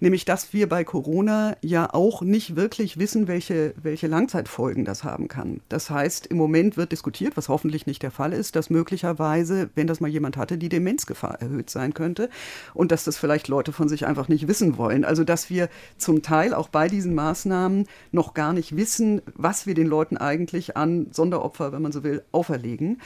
nämlich 0.00 0.24
dass 0.24 0.52
wir 0.52 0.68
bei 0.68 0.84
Corona 0.84 1.56
ja 1.62 1.92
auch 1.92 2.22
nicht 2.22 2.56
wirklich 2.56 2.98
wissen, 2.98 3.28
welche, 3.28 3.74
welche 3.82 4.06
Langzeitfolgen 4.06 4.84
das 4.84 5.04
haben 5.04 5.28
kann. 5.28 5.60
Das 5.68 5.90
heißt, 5.90 6.26
im 6.26 6.36
Moment 6.36 6.76
wird 6.76 6.92
diskutiert, 6.92 7.36
was 7.36 7.48
hoffentlich 7.48 7.86
nicht 7.86 8.02
der 8.02 8.10
Fall 8.10 8.32
ist, 8.32 8.56
dass 8.56 8.70
möglicherweise, 8.70 9.70
wenn 9.74 9.86
das 9.86 10.00
mal 10.00 10.08
jemand 10.08 10.36
hatte, 10.36 10.58
die 10.58 10.68
Demenzgefahr 10.68 11.40
erhöht 11.40 11.70
sein 11.70 11.92
könnte 11.92 12.30
und 12.72 12.92
dass 12.92 13.04
das 13.04 13.18
vielleicht 13.18 13.48
Leute 13.48 13.72
von 13.72 13.88
sich 13.88 14.06
einfach 14.06 14.28
nicht 14.28 14.48
wissen 14.48 14.78
wollen. 14.78 15.04
Also 15.04 15.24
dass 15.24 15.50
wir 15.50 15.68
zum 15.96 16.22
Teil 16.22 16.54
auch 16.54 16.68
bei 16.68 16.88
diesen 16.88 17.14
Maßnahmen 17.14 17.86
noch 18.12 18.27
gar 18.34 18.52
nicht 18.52 18.76
wissen, 18.76 19.22
was 19.34 19.66
wir 19.66 19.74
den 19.74 19.86
Leuten 19.86 20.16
eigentlich 20.16 20.76
an 20.76 21.08
Sonderopfer, 21.12 21.72
wenn 21.72 21.82
man 21.82 21.92
so 21.92 22.02
will, 22.02 22.22
auferlegen. 22.32 23.00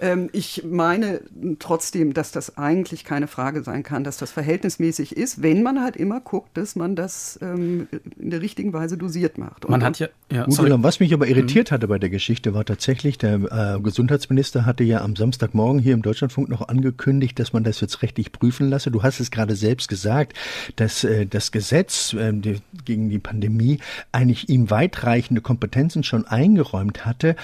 Ähm, 0.00 0.28
ich 0.32 0.64
meine 0.64 1.20
trotzdem, 1.58 2.12
dass 2.12 2.32
das 2.32 2.58
eigentlich 2.58 3.04
keine 3.04 3.26
Frage 3.26 3.62
sein 3.62 3.82
kann, 3.82 4.04
dass 4.04 4.16
das 4.16 4.30
verhältnismäßig 4.30 5.16
ist, 5.16 5.42
wenn 5.42 5.62
man 5.62 5.82
halt 5.82 5.96
immer 5.96 6.20
guckt, 6.20 6.56
dass 6.56 6.76
man 6.76 6.96
das 6.96 7.38
ähm, 7.42 7.88
in 8.18 8.30
der 8.30 8.40
richtigen 8.40 8.72
Weise 8.72 8.96
dosiert 8.96 9.38
macht. 9.38 9.64
Und 9.64 9.70
man 9.70 9.84
hat 9.84 9.98
ja, 9.98 10.08
ja 10.30 10.44
Gut, 10.44 10.58
was 10.58 11.00
mich 11.00 11.12
aber 11.14 11.26
irritiert 11.26 11.70
mhm. 11.70 11.74
hatte 11.74 11.88
bei 11.88 11.98
der 11.98 12.10
Geschichte, 12.10 12.54
war 12.54 12.64
tatsächlich, 12.64 13.18
der 13.18 13.76
äh, 13.76 13.80
Gesundheitsminister 13.80 14.66
hatte 14.66 14.84
ja 14.84 15.02
am 15.02 15.16
Samstagmorgen 15.16 15.80
hier 15.80 15.94
im 15.94 16.02
Deutschlandfunk 16.02 16.48
noch 16.48 16.68
angekündigt, 16.68 17.38
dass 17.38 17.52
man 17.52 17.64
das 17.64 17.80
jetzt 17.80 18.02
rechtlich 18.02 18.32
prüfen 18.32 18.68
lasse. 18.68 18.90
Du 18.90 19.02
hast 19.02 19.20
es 19.20 19.30
gerade 19.30 19.56
selbst 19.56 19.88
gesagt, 19.88 20.34
dass 20.76 21.04
äh, 21.04 21.26
das 21.26 21.52
Gesetz 21.52 22.12
äh, 22.12 22.32
die, 22.32 22.58
gegen 22.84 23.08
die 23.08 23.18
Pandemie 23.18 23.78
eigentlich 24.12 24.48
ihm 24.48 24.65
weitreichende 24.70 25.40
Kompetenzen 25.40 26.02
schon 26.02 26.26
eingeräumt 26.26 27.04
hatte. 27.04 27.36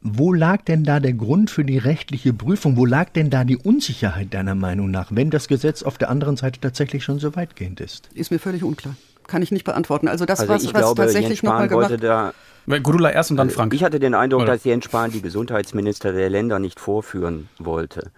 Wo 0.00 0.32
lag 0.32 0.62
denn 0.62 0.84
da 0.84 1.00
der 1.00 1.12
Grund 1.12 1.50
für 1.50 1.64
die 1.64 1.78
rechtliche 1.78 2.32
Prüfung? 2.32 2.76
Wo 2.76 2.86
lag 2.86 3.10
denn 3.10 3.30
da 3.30 3.44
die 3.44 3.56
Unsicherheit 3.56 4.32
deiner 4.32 4.54
Meinung 4.54 4.90
nach, 4.90 5.08
wenn 5.10 5.30
das 5.30 5.48
Gesetz 5.48 5.82
auf 5.82 5.98
der 5.98 6.08
anderen 6.08 6.36
Seite 6.36 6.60
tatsächlich 6.60 7.02
schon 7.02 7.18
so 7.18 7.34
weitgehend 7.34 7.80
ist? 7.80 8.08
Ist 8.14 8.30
mir 8.30 8.38
völlig 8.38 8.62
unklar. 8.62 8.94
Kann 9.26 9.42
ich 9.42 9.50
nicht 9.50 9.64
beantworten. 9.64 10.08
Also 10.08 10.24
das, 10.24 10.40
also 10.40 10.52
was, 10.52 10.64
was 10.66 10.72
glaube, 10.72 11.02
tatsächlich 11.02 11.42
nochmal 11.42 11.68
gemacht 11.68 12.02
da 12.02 12.32
Gudula 12.76 13.10
erst 13.10 13.30
und 13.30 13.38
dann 13.38 13.50
Frank. 13.50 13.72
Ich 13.72 13.82
hatte 13.82 13.98
den 13.98 14.14
Eindruck, 14.14 14.44
dass 14.44 14.64
Jens 14.64 14.84
Spahn 14.84 15.10
die 15.10 15.22
Gesundheitsminister 15.22 16.12
der 16.12 16.28
Länder 16.28 16.58
nicht 16.58 16.78
vorführen 16.78 17.48
wollte. 17.58 18.10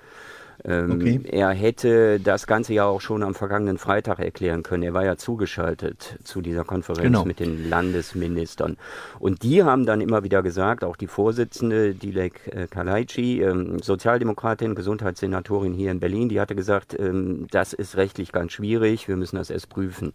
Ähm, 0.64 0.92
okay. 0.92 1.20
Er 1.24 1.50
hätte 1.50 2.20
das 2.20 2.46
Ganze 2.46 2.74
ja 2.74 2.84
auch 2.84 3.00
schon 3.00 3.22
am 3.22 3.34
vergangenen 3.34 3.78
Freitag 3.78 4.18
erklären 4.18 4.62
können. 4.62 4.82
Er 4.82 4.94
war 4.94 5.04
ja 5.04 5.16
zugeschaltet 5.16 6.18
zu 6.24 6.40
dieser 6.40 6.64
Konferenz 6.64 7.04
genau. 7.04 7.24
mit 7.24 7.40
den 7.40 7.68
Landesministern. 7.68 8.76
Und 9.18 9.42
die 9.42 9.62
haben 9.62 9.86
dann 9.86 10.00
immer 10.00 10.22
wieder 10.22 10.42
gesagt, 10.42 10.84
auch 10.84 10.96
die 10.96 11.06
Vorsitzende 11.06 11.94
Dilek 11.94 12.40
äh, 12.52 12.66
Kalaici, 12.66 13.42
ähm, 13.42 13.80
Sozialdemokratin, 13.80 14.74
Gesundheitssenatorin 14.74 15.72
hier 15.72 15.90
in 15.90 16.00
Berlin, 16.00 16.28
die 16.28 16.40
hatte 16.40 16.54
gesagt, 16.54 16.98
ähm, 16.98 17.46
das 17.50 17.72
ist 17.72 17.96
rechtlich 17.96 18.32
ganz 18.32 18.52
schwierig, 18.52 19.08
wir 19.08 19.16
müssen 19.16 19.36
das 19.36 19.50
erst 19.50 19.68
prüfen. 19.68 20.12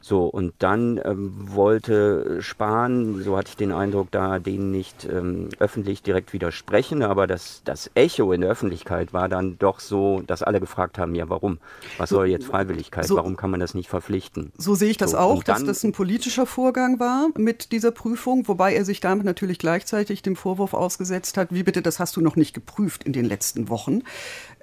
So, 0.00 0.26
und 0.26 0.54
dann 0.58 1.00
ähm, 1.04 1.32
wollte 1.54 2.38
Spahn, 2.40 3.22
so 3.22 3.36
hatte 3.36 3.50
ich 3.50 3.56
den 3.56 3.72
Eindruck, 3.72 4.10
da 4.10 4.38
denen 4.38 4.70
nicht 4.70 5.06
ähm, 5.10 5.48
öffentlich 5.58 6.02
direkt 6.02 6.32
widersprechen, 6.32 7.02
aber 7.02 7.26
das, 7.26 7.62
das 7.64 7.90
Echo 7.94 8.32
in 8.32 8.40
der 8.40 8.50
Öffentlichkeit 8.50 9.12
war 9.12 9.28
dann 9.28 9.58
doch 9.58 9.80
so, 9.80 10.22
dass 10.26 10.42
alle 10.42 10.60
gefragt 10.60 10.98
haben, 10.98 11.14
ja, 11.14 11.28
warum? 11.28 11.58
Was 11.98 12.10
soll 12.10 12.28
jetzt 12.28 12.46
Freiwilligkeit? 12.46 13.06
So, 13.06 13.16
warum 13.16 13.36
kann 13.36 13.50
man 13.50 13.60
das 13.60 13.74
nicht 13.74 13.88
verpflichten? 13.88 14.52
So 14.56 14.74
sehe 14.74 14.90
ich 14.90 14.96
das 14.96 15.12
so, 15.12 15.18
auch, 15.18 15.42
dass 15.42 15.64
das 15.64 15.82
ein 15.84 15.92
politischer 15.92 16.46
Vorgang 16.46 17.00
war 17.00 17.28
mit 17.36 17.72
dieser 17.72 17.90
Prüfung, 17.90 18.46
wobei 18.48 18.74
er 18.74 18.84
sich 18.84 19.00
damit 19.00 19.24
natürlich 19.24 19.58
gleichzeitig 19.58 20.22
dem 20.22 20.36
Vorwurf 20.36 20.74
ausgesetzt 20.74 21.36
hat, 21.36 21.52
wie 21.52 21.62
bitte, 21.62 21.82
das 21.82 21.98
hast 21.98 22.16
du 22.16 22.20
noch 22.20 22.36
nicht 22.36 22.54
geprüft 22.54 23.04
in 23.04 23.12
den 23.12 23.24
letzten 23.24 23.68
Wochen 23.68 24.02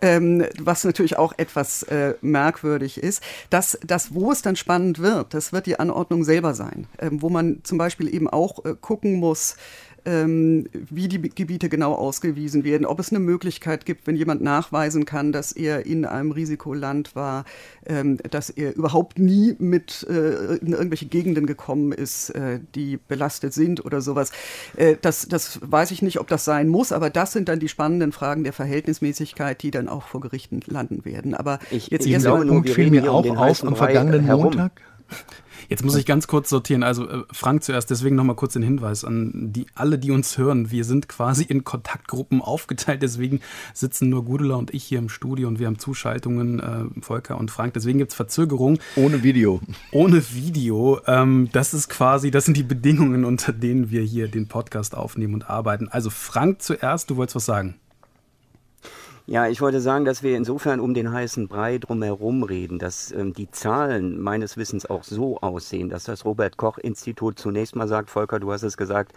ähm, 0.01 0.45
was 0.60 0.84
natürlich 0.84 1.17
auch 1.17 1.34
etwas 1.38 1.84
äh, 1.84 2.15
merkwürdig 2.21 2.97
ist. 3.01 3.23
Dass 3.49 3.77
das, 3.86 4.13
wo 4.13 4.31
es 4.31 4.41
dann 4.41 4.55
spannend 4.55 4.99
wird, 4.99 5.34
das 5.34 5.53
wird 5.53 5.65
die 5.65 5.79
Anordnung 5.79 6.23
selber 6.23 6.53
sein, 6.53 6.88
ähm, 6.99 7.21
wo 7.21 7.29
man 7.29 7.60
zum 7.63 7.77
Beispiel 7.77 8.13
eben 8.13 8.29
auch 8.29 8.63
äh, 8.65 8.75
gucken 8.79 9.15
muss, 9.15 9.58
wie 10.05 11.07
die 11.07 11.21
Gebiete 11.21 11.69
genau 11.69 11.93
ausgewiesen 11.93 12.63
werden, 12.63 12.85
ob 12.85 12.99
es 12.99 13.09
eine 13.09 13.19
Möglichkeit 13.19 13.85
gibt, 13.85 14.05
wenn 14.07 14.15
jemand 14.15 14.41
nachweisen 14.41 15.05
kann, 15.05 15.31
dass 15.31 15.51
er 15.51 15.85
in 15.85 16.05
einem 16.05 16.31
Risikoland 16.31 17.15
war, 17.15 17.45
ähm, 17.85 18.17
dass 18.29 18.49
er 18.49 18.75
überhaupt 18.75 19.17
nie 19.17 19.55
mit 19.57 20.05
äh, 20.09 20.55
in 20.57 20.73
irgendwelche 20.73 21.07
Gegenden 21.07 21.45
gekommen 21.47 21.91
ist, 21.91 22.29
äh, 22.31 22.59
die 22.75 22.97
belastet 22.97 23.53
sind 23.53 23.83
oder 23.83 24.01
sowas. 24.01 24.31
Äh, 24.75 24.95
das, 25.01 25.27
das 25.27 25.59
weiß 25.61 25.91
ich 25.91 26.01
nicht, 26.01 26.19
ob 26.19 26.27
das 26.27 26.45
sein 26.45 26.67
muss, 26.67 26.91
aber 26.91 27.09
das 27.09 27.31
sind 27.31 27.49
dann 27.49 27.59
die 27.59 27.69
spannenden 27.69 28.11
Fragen 28.11 28.43
der 28.43 28.53
Verhältnismäßigkeit, 28.53 29.61
die 29.63 29.71
dann 29.71 29.89
auch 29.89 30.03
vor 30.03 30.21
Gerichten 30.21 30.61
landen 30.67 31.05
werden. 31.05 31.33
Aber 31.33 31.59
ich, 31.71 31.87
jetzt 31.87 32.05
ich 32.05 32.13
erst 32.13 32.25
glaube, 32.25 32.45
Punkt 32.45 32.69
fiel 32.69 32.91
mir 32.91 33.11
auch 33.11 33.25
um 33.25 33.37
auf 33.37 33.63
am 33.63 33.75
vergangenen 33.75 34.25
Montag. 34.25 34.81
Jetzt 35.69 35.83
muss 35.83 35.95
ich 35.95 36.05
ganz 36.05 36.27
kurz 36.27 36.49
sortieren. 36.49 36.83
Also 36.83 37.09
äh, 37.09 37.23
Frank 37.31 37.63
zuerst, 37.63 37.89
deswegen 37.89 38.15
nochmal 38.15 38.35
kurz 38.35 38.53
den 38.53 38.61
Hinweis 38.61 39.03
an 39.03 39.31
die 39.51 39.65
alle, 39.73 39.97
die 39.97 40.11
uns 40.11 40.37
hören. 40.37 40.71
Wir 40.71 40.83
sind 40.83 41.09
quasi 41.09 41.43
in 41.43 41.63
Kontaktgruppen 41.63 42.41
aufgeteilt. 42.41 43.01
Deswegen 43.01 43.41
sitzen 43.73 44.09
nur 44.09 44.25
Gudula 44.25 44.55
und 44.55 44.73
ich 44.73 44.83
hier 44.83 44.99
im 44.99 45.09
Studio 45.09 45.47
und 45.47 45.59
wir 45.59 45.67
haben 45.67 45.79
Zuschaltungen, 45.79 46.59
äh, 46.59 47.01
Volker 47.01 47.37
und 47.37 47.51
Frank. 47.51 47.73
Deswegen 47.73 47.99
gibt 47.99 48.11
es 48.11 48.15
Verzögerungen. 48.15 48.79
Ohne 48.95 49.23
Video. 49.23 49.61
Ohne 49.91 50.23
Video. 50.33 50.99
Ähm, 51.07 51.49
das 51.51 51.73
ist 51.73 51.89
quasi, 51.89 52.31
das 52.31 52.45
sind 52.45 52.57
die 52.57 52.63
Bedingungen, 52.63 53.25
unter 53.25 53.53
denen 53.53 53.89
wir 53.89 54.01
hier 54.01 54.27
den 54.27 54.47
Podcast 54.47 54.95
aufnehmen 54.95 55.33
und 55.33 55.49
arbeiten. 55.49 55.87
Also 55.89 56.09
Frank 56.09 56.61
zuerst, 56.61 57.09
du 57.09 57.17
wolltest 57.17 57.35
was 57.35 57.45
sagen. 57.45 57.75
Ja, 59.27 59.47
ich 59.47 59.59
wollte 59.59 59.81
sagen, 59.81 60.05
dass 60.05 60.21
wir 60.21 60.38
insofern 60.38 60.79
um 60.79 60.93
den 60.93 61.11
heißen 61.11 61.47
Brei 61.47 61.79
drumherum 61.79 62.43
reden, 62.43 62.77
dass 62.77 63.11
ähm, 63.11 63.33
die 63.33 63.49
Zahlen 63.49 64.21
meines 64.21 64.55
Wissens 64.55 64.85
auch 64.88 65.03
so 65.03 65.39
aussehen, 65.39 65.89
dass 65.89 66.03
das 66.03 66.25
Robert 66.25 66.57
Koch 66.57 66.77
Institut 66.77 67.39
zunächst 67.39 67.75
mal 67.75 67.88
sagt, 67.88 68.11
Volker, 68.11 68.39
du 68.39 68.51
hast 68.51 68.61
es 68.61 68.77
gesagt, 68.77 69.13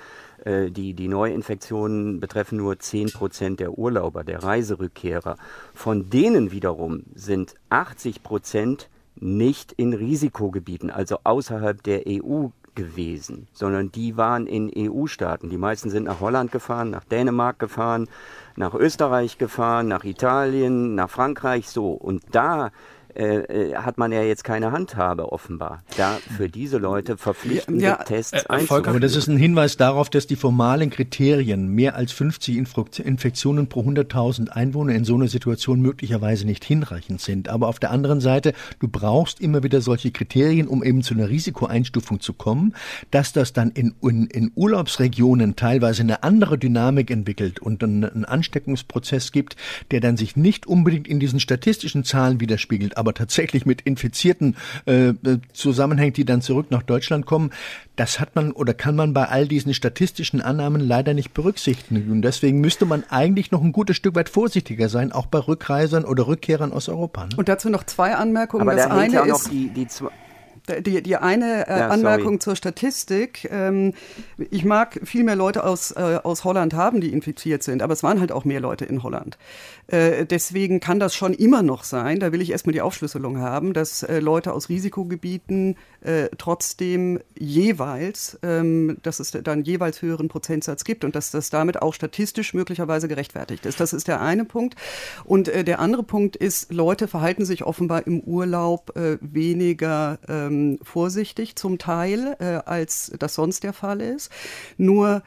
äh, 0.47 0.71
die, 0.71 0.95
die 0.95 1.09
Neuinfektionen 1.09 2.21
betreffen 2.21 2.57
nur 2.57 2.79
10 2.79 3.13
Prozent 3.13 3.61
der 3.61 3.77
Urlauber, 3.77 4.25
der 4.25 4.43
Reiserückkehrer. 4.43 5.37
Von 5.75 6.09
denen 6.09 6.53
wiederum 6.53 7.03
sind 7.15 7.57
80 7.69 8.23
Prozent 8.23 8.89
nicht 9.21 9.73
in 9.73 9.93
Risikogebieten, 9.93 10.91
also 10.91 11.19
außerhalb 11.25 11.83
der 11.83 12.05
EU 12.07 12.47
gewesen, 12.79 13.49
sondern 13.53 13.91
die 13.91 14.17
waren 14.17 14.47
in 14.47 14.71
EU-Staaten. 14.75 15.51
Die 15.51 15.59
meisten 15.59 15.91
sind 15.91 16.05
nach 16.05 16.21
Holland 16.21 16.53
gefahren, 16.53 16.91
nach 16.91 17.03
Dänemark 17.03 17.59
gefahren, 17.59 18.09
nach 18.55 18.73
Österreich 18.73 19.37
gefahren, 19.37 19.89
nach 19.89 20.05
Italien, 20.05 20.95
nach 20.95 21.11
Frankreich, 21.11 21.69
so. 21.69 21.91
Und 21.91 22.23
da 22.31 22.71
äh, 23.15 23.71
äh, 23.71 23.75
hat 23.75 23.99
man 23.99 24.13
ja 24.13 24.23
jetzt 24.23 24.45
keine 24.45 24.73
Handhabe 24.73 25.33
offenbar, 25.33 25.83
da 25.97 26.19
für 26.37 26.49
diese 26.49 26.79
Leute 26.79 27.17
verpflichtende 27.17 27.83
ja, 27.83 27.97
Tests 27.97 28.45
äh, 28.45 28.49
einzuführen. 28.49 28.87
Aber 28.87 29.01
das 29.01 29.17
ist 29.17 29.29
ein 29.29 29.39
Hinweis 29.39 29.77
darauf, 29.77 30.11
dass 30.11 30.27
die 30.27 30.37
formalen 30.37 30.91
Kriterien, 30.91 31.69
mehr 31.69 31.97
als 31.97 32.13
50 32.13 32.57
Infektionen 33.05 33.69
pro 33.69 33.83
100.000 33.83 34.51
Einwohner 34.51 34.95
in 34.95 35.05
so 35.05 35.15
einer 35.15 35.29
Situation 35.29 35.81
möglicherweise 35.81 36.47
nicht 36.47 36.65
hinreichend 36.65 37.21
sind. 37.21 37.49
Aber 37.49 37.69
auf 37.69 37.79
der 37.79 37.91
anderen 37.91 38.21
Seite, 38.21 38.53
du 38.79 38.89
brauchst 38.89 39.41
immer 39.41 39.63
wieder 39.63 39.81
solche 39.81 40.11
Kriterien, 40.11 40.69
um 40.69 40.85
eben 40.85 41.03
zu 41.03 41.15
einer 41.15 41.29
Risikoeinstufung 41.29 42.21
zu 42.21 42.33
kommen. 42.33 42.75
Dass 43.11 43.33
das 43.33 43.53
dann 43.53 43.71
in, 43.71 43.95
in, 44.03 44.27
in 44.27 44.53
Urlaubsregionen 44.55 45.57
teilweise 45.57 46.03
eine 46.03 46.23
andere 46.23 46.59
Dynamik 46.59 47.11
entwickelt 47.11 47.59
und 47.61 47.83
einen, 47.83 48.05
einen 48.05 48.25
Ansteckungsprozess 48.25 49.33
gibt, 49.33 49.57
der 49.91 50.01
dann 50.01 50.17
sich 50.17 50.37
nicht 50.37 50.67
unbedingt 50.67 51.09
in 51.09 51.21
diesen 51.21 51.41
statistischen 51.41 52.05
Zahlen 52.05 52.41
widerspiegelt, 52.41 52.97
aber 52.97 53.08
aber 53.09 53.15
tatsächlich 53.15 53.65
mit 53.65 53.81
Infizierten 53.81 54.55
äh, 54.87 55.09
äh, 55.09 55.15
zusammenhängt, 55.55 56.19
die 56.19 56.27
dann 56.27 56.43
zurück 56.43 56.67
nach 56.71 56.83
Deutschland 56.83 57.25
kommen, 57.25 57.51
das 57.97 58.21
hat 58.21 58.37
man 58.37 58.53
oder 58.53 58.75
kann 58.75 58.97
man 58.97 59.15
bei 59.15 59.25
all 59.25 59.49
diesen 59.49 59.73
statistischen 59.73 60.43
Annahmen 60.43 60.83
leider 60.83 61.15
nicht 61.15 61.33
berücksichtigen. 61.33 62.13
Und 62.13 62.21
deswegen 62.21 62.61
müsste 62.61 62.85
man 62.85 63.05
eigentlich 63.09 63.51
noch 63.51 63.63
ein 63.63 63.73
gutes 63.73 63.97
Stück 63.97 64.15
weit 64.15 64.29
vorsichtiger 64.29 64.91
sein, 64.91 65.11
auch 65.11 65.25
bei 65.25 65.39
Rückreisern 65.39 66.05
oder 66.05 66.27
Rückkehrern 66.27 66.71
aus 66.71 66.91
Europa. 66.91 67.25
Ne? 67.25 67.31
Und 67.39 67.49
dazu 67.49 67.71
noch 67.71 67.85
zwei 67.85 68.15
Anmerkungen. 68.15 68.61
Aber 68.61 68.77
das 68.77 68.89
da 68.89 68.97
eine 68.97 69.15
ja 69.15 69.25
ist 69.25 69.51
die, 69.51 69.69
die 69.69 69.87
zwei 69.87 70.11
die, 70.81 71.03
die 71.03 71.17
eine 71.17 71.67
äh, 71.69 71.79
ja, 71.79 71.89
Anmerkung 71.89 72.41
zur 72.41 72.57
Statistik. 72.57 73.49
Ähm, 73.51 73.95
ich 74.51 74.65
mag 74.65 75.01
viel 75.05 75.25
mehr 75.25 75.37
Leute 75.37 75.65
aus, 75.65 75.93
äh, 75.93 76.19
aus 76.23 76.45
Holland 76.45 76.75
haben, 76.75 77.01
die 77.01 77.13
infiziert 77.13 77.63
sind, 77.63 77.83
aber 77.83 77.93
es 77.93 78.03
waren 78.03 78.21
halt 78.21 78.33
auch 78.33 78.45
mehr 78.45 78.61
Leute 78.61 78.85
in 78.85 79.03
Holland. 79.03 79.39
Äh, 79.89 80.27
deswegen 80.27 80.81
kann 80.81 81.01
das 81.01 81.15
schon 81.15 81.33
immer 81.33 81.63
noch 81.63 81.85
sein, 81.85 82.21
da 82.21 82.33
will 82.33 82.41
ich 82.41 82.51
erstmal 82.51 82.73
die 82.73 82.83
Aufschlüsselung 82.83 83.39
haben, 83.39 83.73
dass 83.73 84.03
äh, 84.03 84.21
Leute 84.21 84.53
aus 84.53 84.69
Risikogebieten 84.69 85.77
äh, 86.01 86.29
trotzdem 86.39 87.21
jeweils, 87.37 88.39
ähm, 88.43 88.99
dass 89.03 89.21
es 89.21 89.33
dann 89.33 89.65
jeweils 89.65 90.03
höheren 90.03 90.29
Prozentsatz 90.29 90.85
gibt 90.85 91.05
und 91.05 91.17
dass 91.17 91.31
das 91.31 91.51
damit 91.51 91.83
auch 91.83 91.95
statistisch 91.95 92.55
möglicherweise 92.55 93.09
gerechtfertigt 93.09 93.67
ist. 93.67 93.81
Das 93.81 93.93
ist 93.93 94.09
der 94.09 94.21
eine 94.21 94.45
Punkt. 94.45 94.77
Und 95.25 95.49
äh, 95.49 95.65
der 95.65 95.81
andere 95.81 96.03
Punkt 96.03 96.37
ist, 96.37 96.73
Leute 96.73 97.09
verhalten 97.09 97.45
sich 97.45 97.65
offenbar 97.65 98.07
im 98.07 98.21
Urlaub 98.21 98.97
äh, 98.97 99.19
weniger 99.21 100.19
ähm, 100.29 100.79
vorsichtig 100.83 101.57
zum 101.57 101.79
Teil, 101.79 102.37
äh, 102.39 102.61
als 102.65 103.13
das 103.19 103.35
sonst 103.35 103.65
der 103.65 103.73
Fall 103.73 104.01
ist. 104.01 104.31
Nur 104.77 105.23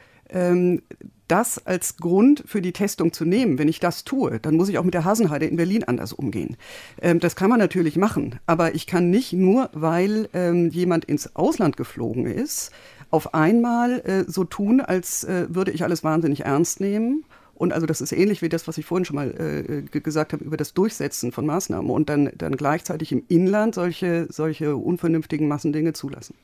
das 1.32 1.66
als 1.66 1.96
Grund 1.96 2.42
für 2.46 2.60
die 2.60 2.72
Testung 2.72 3.14
zu 3.14 3.24
nehmen, 3.24 3.58
wenn 3.58 3.68
ich 3.68 3.80
das 3.80 4.04
tue, 4.04 4.38
dann 4.38 4.56
muss 4.56 4.68
ich 4.68 4.76
auch 4.76 4.84
mit 4.84 4.92
der 4.92 5.04
Hasenheide 5.04 5.46
in 5.46 5.56
Berlin 5.56 5.82
anders 5.82 6.12
umgehen. 6.12 6.56
Ähm, 7.00 7.20
das 7.20 7.36
kann 7.36 7.48
man 7.48 7.58
natürlich 7.58 7.96
machen, 7.96 8.38
aber 8.44 8.74
ich 8.74 8.86
kann 8.86 9.08
nicht 9.08 9.32
nur, 9.32 9.70
weil 9.72 10.28
ähm, 10.34 10.68
jemand 10.68 11.06
ins 11.06 11.34
Ausland 11.34 11.78
geflogen 11.78 12.26
ist, 12.26 12.70
auf 13.10 13.32
einmal 13.32 14.00
äh, 14.00 14.30
so 14.30 14.44
tun, 14.44 14.82
als 14.82 15.24
äh, 15.24 15.46
würde 15.48 15.70
ich 15.70 15.84
alles 15.84 16.04
wahnsinnig 16.04 16.44
ernst 16.44 16.80
nehmen 16.80 17.24
und 17.54 17.72
also 17.72 17.86
das 17.86 18.00
ist 18.00 18.12
ähnlich 18.12 18.42
wie 18.42 18.48
das, 18.48 18.68
was 18.68 18.76
ich 18.76 18.84
vorhin 18.84 19.04
schon 19.04 19.16
mal 19.16 19.30
äh, 19.30 20.00
gesagt 20.00 20.32
habe 20.34 20.44
über 20.44 20.58
das 20.58 20.74
Durchsetzen 20.74 21.32
von 21.32 21.46
Maßnahmen 21.46 21.90
und 21.90 22.08
dann, 22.08 22.30
dann 22.36 22.56
gleichzeitig 22.56 23.10
im 23.12 23.22
Inland 23.28 23.74
solche, 23.74 24.26
solche 24.30 24.76
unvernünftigen 24.76 25.48
Massendinge 25.48 25.92
zulassen. 25.92 26.34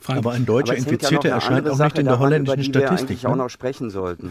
Frank, 0.00 0.18
aber 0.18 0.32
ein 0.32 0.46
deutscher 0.46 0.76
Infizierter 0.76 1.28
ja 1.28 1.34
erscheint 1.36 1.68
auch 1.68 1.78
nicht 1.78 1.98
in 1.98 2.06
der 2.06 2.18
holländischen 2.18 2.60
über 2.60 2.62
die 2.62 2.64
Statistik. 2.64 3.08
Wir 3.08 3.10
eigentlich 3.10 3.22
ne? 3.24 3.28
auch 3.30 3.36
noch 3.36 3.50
sprechen 3.50 3.90
sollten. 3.90 4.30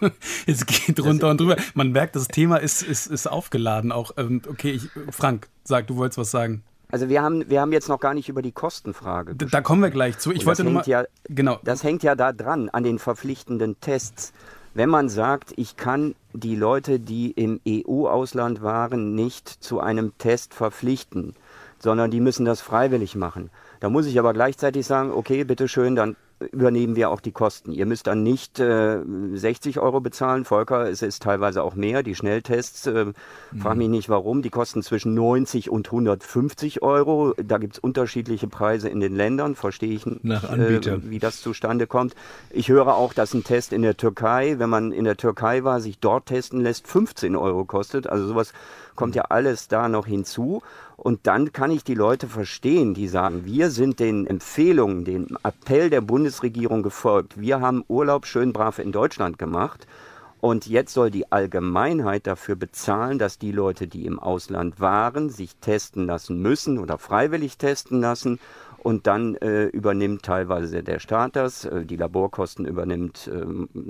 es 0.46 0.66
geht 0.66 1.00
runter 1.00 1.30
und 1.30 1.40
drüber. 1.40 1.56
Man 1.74 1.92
merkt, 1.92 2.16
das 2.16 2.28
Thema 2.28 2.56
ist, 2.56 2.82
ist, 2.82 3.06
ist 3.06 3.26
aufgeladen 3.26 3.92
auch. 3.92 4.12
Ähm, 4.16 4.42
okay, 4.48 4.72
ich, 4.72 4.88
Frank, 5.10 5.48
sag, 5.64 5.86
du 5.86 5.96
wolltest 5.96 6.18
was 6.18 6.30
sagen. 6.30 6.62
Also 6.90 7.08
wir 7.08 7.22
haben, 7.22 7.48
wir 7.48 7.60
haben 7.60 7.72
jetzt 7.72 7.88
noch 7.88 8.00
gar 8.00 8.12
nicht 8.12 8.28
über 8.28 8.42
die 8.42 8.52
Kostenfrage 8.52 9.34
gesprochen. 9.34 9.50
Da 9.50 9.60
kommen 9.62 9.82
wir 9.82 9.90
gleich 9.90 10.18
zu. 10.18 10.30
Ich 10.30 10.40
und 10.40 10.46
wollte 10.46 10.64
nur 10.64 10.86
ja, 10.86 11.04
genau. 11.24 11.58
Das 11.64 11.82
hängt 11.82 12.02
ja 12.02 12.14
da 12.14 12.32
dran, 12.32 12.68
an 12.68 12.82
den 12.84 12.98
verpflichtenden 12.98 13.80
Tests. 13.80 14.32
Wenn 14.74 14.90
man 14.90 15.08
sagt, 15.08 15.52
ich 15.56 15.76
kann 15.76 16.14
die 16.32 16.56
Leute, 16.56 17.00
die 17.00 17.30
im 17.30 17.60
EU-Ausland 17.66 18.62
waren, 18.62 19.14
nicht 19.14 19.48
zu 19.48 19.80
einem 19.80 20.16
Test 20.18 20.54
verpflichten, 20.54 21.34
sondern 21.78 22.10
die 22.10 22.20
müssen 22.20 22.44
das 22.44 22.60
freiwillig 22.60 23.16
machen, 23.16 23.50
da 23.82 23.90
muss 23.90 24.06
ich 24.06 24.16
aber 24.16 24.32
gleichzeitig 24.32 24.86
sagen, 24.86 25.10
okay, 25.10 25.42
bitteschön, 25.42 25.96
dann 25.96 26.14
übernehmen 26.52 26.94
wir 26.94 27.10
auch 27.10 27.20
die 27.20 27.32
Kosten. 27.32 27.72
Ihr 27.72 27.84
müsst 27.84 28.06
dann 28.06 28.22
nicht 28.22 28.60
äh, 28.60 28.98
60 29.34 29.80
Euro 29.80 30.00
bezahlen, 30.00 30.44
Volker, 30.44 30.88
es 30.88 31.02
ist 31.02 31.24
teilweise 31.24 31.64
auch 31.64 31.74
mehr. 31.74 32.04
Die 32.04 32.14
Schnelltests, 32.14 32.86
äh, 32.86 33.06
mhm. 33.06 33.14
frag 33.58 33.76
mich 33.76 33.88
nicht 33.88 34.08
warum, 34.08 34.40
die 34.40 34.50
kosten 34.50 34.84
zwischen 34.84 35.14
90 35.14 35.68
und 35.68 35.88
150 35.88 36.80
Euro. 36.82 37.34
Da 37.42 37.58
gibt 37.58 37.74
es 37.74 37.78
unterschiedliche 37.80 38.46
Preise 38.46 38.88
in 38.88 39.00
den 39.00 39.16
Ländern, 39.16 39.56
verstehe 39.56 39.92
ich 39.92 40.06
nicht, 40.06 40.24
äh, 40.24 41.10
wie 41.10 41.18
das 41.18 41.40
zustande 41.40 41.88
kommt. 41.88 42.14
Ich 42.50 42.68
höre 42.68 42.94
auch, 42.94 43.12
dass 43.12 43.34
ein 43.34 43.42
Test 43.42 43.72
in 43.72 43.82
der 43.82 43.96
Türkei, 43.96 44.60
wenn 44.60 44.70
man 44.70 44.92
in 44.92 45.04
der 45.04 45.16
Türkei 45.16 45.64
war, 45.64 45.80
sich 45.80 45.98
dort 45.98 46.26
testen 46.26 46.60
lässt, 46.60 46.86
15 46.86 47.34
Euro 47.34 47.64
kostet. 47.64 48.06
Also 48.06 48.28
sowas 48.28 48.52
kommt 48.94 49.14
ja 49.14 49.22
alles 49.28 49.68
da 49.68 49.88
noch 49.88 50.06
hinzu. 50.06 50.62
Und 50.96 51.26
dann 51.26 51.52
kann 51.52 51.70
ich 51.70 51.84
die 51.84 51.94
Leute 51.94 52.28
verstehen, 52.28 52.94
die 52.94 53.08
sagen, 53.08 53.44
wir 53.44 53.70
sind 53.70 53.98
den 53.98 54.26
Empfehlungen, 54.26 55.04
dem 55.04 55.36
Appell 55.42 55.90
der 55.90 56.00
Bundesregierung 56.00 56.82
gefolgt. 56.82 57.40
Wir 57.40 57.60
haben 57.60 57.84
Urlaub 57.88 58.26
schön 58.26 58.52
brav 58.52 58.78
in 58.78 58.92
Deutschland 58.92 59.38
gemacht. 59.38 59.86
Und 60.40 60.66
jetzt 60.66 60.92
soll 60.92 61.12
die 61.12 61.30
Allgemeinheit 61.30 62.26
dafür 62.26 62.56
bezahlen, 62.56 63.20
dass 63.20 63.38
die 63.38 63.52
Leute, 63.52 63.86
die 63.86 64.06
im 64.06 64.18
Ausland 64.18 64.80
waren, 64.80 65.30
sich 65.30 65.54
testen 65.56 66.06
lassen 66.06 66.42
müssen 66.42 66.78
oder 66.78 66.98
freiwillig 66.98 67.58
testen 67.58 68.00
lassen 68.00 68.40
und 68.82 69.06
dann 69.06 69.36
äh, 69.36 69.66
übernimmt 69.66 70.24
teilweise 70.24 70.82
der 70.82 70.98
Staat 70.98 71.36
das. 71.36 71.64
Äh, 71.64 71.84
die 71.84 71.96
Laborkosten 71.96 72.66
übernimmt, 72.66 73.30
äh, 73.32 73.44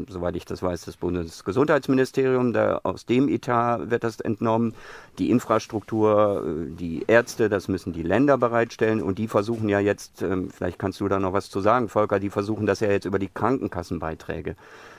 soweit 0.09 0.37
ich 0.37 0.45
das 0.45 0.63
weiß, 0.63 0.85
das 0.85 0.99
Bundesgesundheitsministerium. 0.99 2.53
Da, 2.53 2.81
aus 2.83 3.07
dem 3.07 3.29
Etat 3.29 3.91
wird 3.91 4.05
das 4.05 4.21
entnommen. 4.21 4.75
Die 5.19 5.31
Infrastruktur, 5.31 6.45
äh, 6.47 6.71
die 6.75 7.05
Ärzte, 7.07 7.49
das 7.49 7.69
müssen 7.69 7.95
die 7.95 8.03
Länder 8.03 8.37
bereitstellen. 8.37 9.03
Und 9.03 9.19
die 9.19 9.29
versuchen 9.29 9.71
ja 9.71 9.81
jetzt, 9.81 10.21
ähm, 10.21 10.51
vielleicht 10.51 10.79
kannst 10.79 11.01
du 11.01 11.09
da 11.09 11.19
noch 11.19 11.33
was 11.33 11.49
zu 11.49 11.61
sagen, 11.61 11.89
Volker, 11.89 12.21
die 12.21 12.31
versuchen 12.31 12.67
das 12.67 12.81
ja 12.81 12.91
jetzt 12.91 13.07
über 13.07 13.19
die 13.19 13.31
Krankenkassenbeiträge 13.33 14.57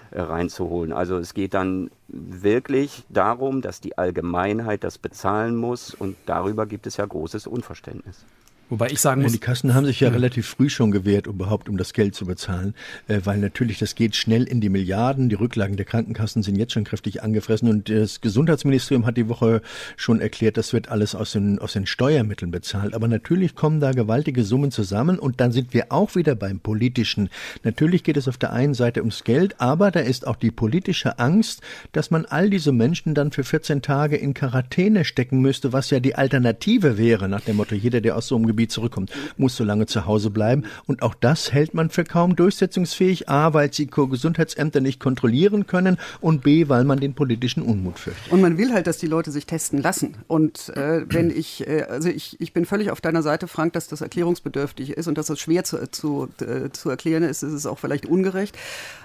äh, 0.09 0.21
reinzuholen. 0.21 0.91
Also 0.91 1.17
es 1.17 1.35
geht 1.35 1.53
dann 1.53 1.91
wirklich 2.07 3.03
darum, 3.09 3.61
dass 3.61 3.79
die 3.79 3.95
Allgemeinheit 3.99 4.83
das 4.83 4.97
bezahlen 4.97 5.55
muss 5.55 5.93
und 5.93 6.15
darüber 6.25 6.65
gibt 6.65 6.87
es 6.87 6.97
ja 6.97 7.05
großes 7.05 7.45
Unverständnis. 7.45 8.25
Wobei 8.69 8.87
ich 8.89 8.99
sagen 8.99 9.21
muss. 9.21 9.31
Die 9.31 9.39
Kassen 9.39 9.73
haben 9.73 9.85
sich 9.85 9.99
ja, 9.99 10.07
ja, 10.07 10.13
relativ 10.13 10.47
früh 10.47 10.69
schon 10.69 10.91
gewehrt, 10.91 11.27
um 11.27 11.35
überhaupt 11.35 11.69
um 11.69 11.77
das 11.77 11.93
Geld 11.93 12.15
zu 12.15 12.25
bezahlen, 12.25 12.73
äh, 13.07 13.21
weil 13.23 13.37
natürlich 13.37 13.79
das 13.79 13.95
geht 13.95 14.15
schnell 14.15 14.43
in 14.43 14.61
die 14.61 14.69
Milliarden. 14.69 15.29
Die 15.29 15.35
Rücklagen 15.35 15.75
der 15.75 15.85
Krankenkassen 15.85 16.43
sind 16.43 16.55
jetzt 16.55 16.73
schon 16.73 16.83
kräftig 16.83 17.21
angefressen 17.21 17.69
und 17.69 17.89
das 17.89 18.21
Gesundheitsministerium 18.21 19.05
hat 19.05 19.17
die 19.17 19.29
Woche 19.29 19.61
schon 19.97 20.21
erklärt, 20.21 20.57
das 20.57 20.73
wird 20.73 20.89
alles 20.89 21.13
aus 21.13 21.33
den, 21.33 21.59
aus 21.59 21.73
den 21.73 21.85
Steuermitteln 21.85 22.51
bezahlt. 22.51 22.93
Aber 22.93 23.07
natürlich 23.07 23.55
kommen 23.55 23.79
da 23.79 23.91
gewaltige 23.91 24.43
Summen 24.43 24.71
zusammen 24.71 25.19
und 25.19 25.41
dann 25.41 25.51
sind 25.51 25.73
wir 25.73 25.91
auch 25.91 26.15
wieder 26.15 26.35
beim 26.35 26.59
Politischen. 26.59 27.29
Natürlich 27.63 28.03
geht 28.03 28.17
es 28.17 28.27
auf 28.27 28.37
der 28.37 28.53
einen 28.53 28.73
Seite 28.73 29.01
ums 29.01 29.23
Geld, 29.23 29.59
aber 29.59 29.91
da 29.91 29.99
ist 29.99 30.25
auch 30.25 30.35
die 30.35 30.51
politische 30.51 31.19
Angst, 31.19 31.61
dass 31.91 32.11
man 32.11 32.25
all 32.25 32.49
diese 32.49 32.71
Menschen 32.71 33.13
dann 33.13 33.31
für 33.31 33.43
14 33.43 33.81
Tage 33.81 34.15
in 34.15 34.33
Quarantäne 34.33 35.05
stecken 35.05 35.41
müsste, 35.41 35.73
was 35.73 35.89
ja 35.89 35.99
die 35.99 36.15
Alternative 36.15 36.97
wäre, 36.97 37.27
nach 37.27 37.41
dem 37.41 37.57
Motto, 37.57 37.75
jeder, 37.75 38.01
der 38.01 38.15
aus 38.15 38.27
so 38.27 38.35
einem 38.35 38.52
Gebiet 38.53 38.71
zurückkommt, 38.71 39.11
muss 39.37 39.55
so 39.55 39.63
lange 39.63 39.85
zu 39.85 40.05
Hause 40.05 40.29
bleiben. 40.29 40.63
Und 40.85 41.01
auch 41.01 41.15
das 41.15 41.51
hält 41.51 41.73
man 41.73 41.89
für 41.89 42.03
kaum 42.03 42.35
durchsetzungsfähig. 42.35 43.29
A, 43.29 43.53
weil 43.53 43.73
sie 43.73 43.87
Gesundheitsämter 43.87 44.79
nicht 44.79 44.99
kontrollieren 44.99 45.67
können 45.67 45.97
und 46.21 46.43
B, 46.43 46.69
weil 46.69 46.83
man 46.83 46.99
den 46.99 47.13
politischen 47.13 47.63
Unmut 47.63 47.99
fürchtet. 47.99 48.31
Und 48.31 48.41
man 48.41 48.57
will 48.57 48.73
halt, 48.73 48.87
dass 48.87 48.97
die 48.97 49.07
Leute 49.07 49.31
sich 49.31 49.45
testen 49.45 49.81
lassen. 49.81 50.15
Und 50.27 50.69
äh, 50.69 51.05
wenn 51.09 51.29
ich, 51.29 51.67
äh, 51.67 51.83
also 51.83 52.09
ich, 52.09 52.39
ich 52.39 52.53
bin 52.53 52.65
völlig 52.65 52.91
auf 52.91 53.01
deiner 53.01 53.23
Seite, 53.23 53.47
Frank, 53.47 53.73
dass 53.73 53.87
das 53.87 54.01
erklärungsbedürftig 54.01 54.91
ist 54.91 55.07
und 55.07 55.17
dass 55.17 55.27
das 55.27 55.39
schwer 55.39 55.63
zu, 55.63 55.89
zu, 55.89 56.29
äh, 56.39 56.69
zu 56.71 56.89
erklären 56.89 57.23
ist, 57.23 57.43
ist 57.43 57.53
es 57.53 57.65
auch 57.65 57.79
vielleicht 57.79 58.05
ungerecht. 58.05 58.57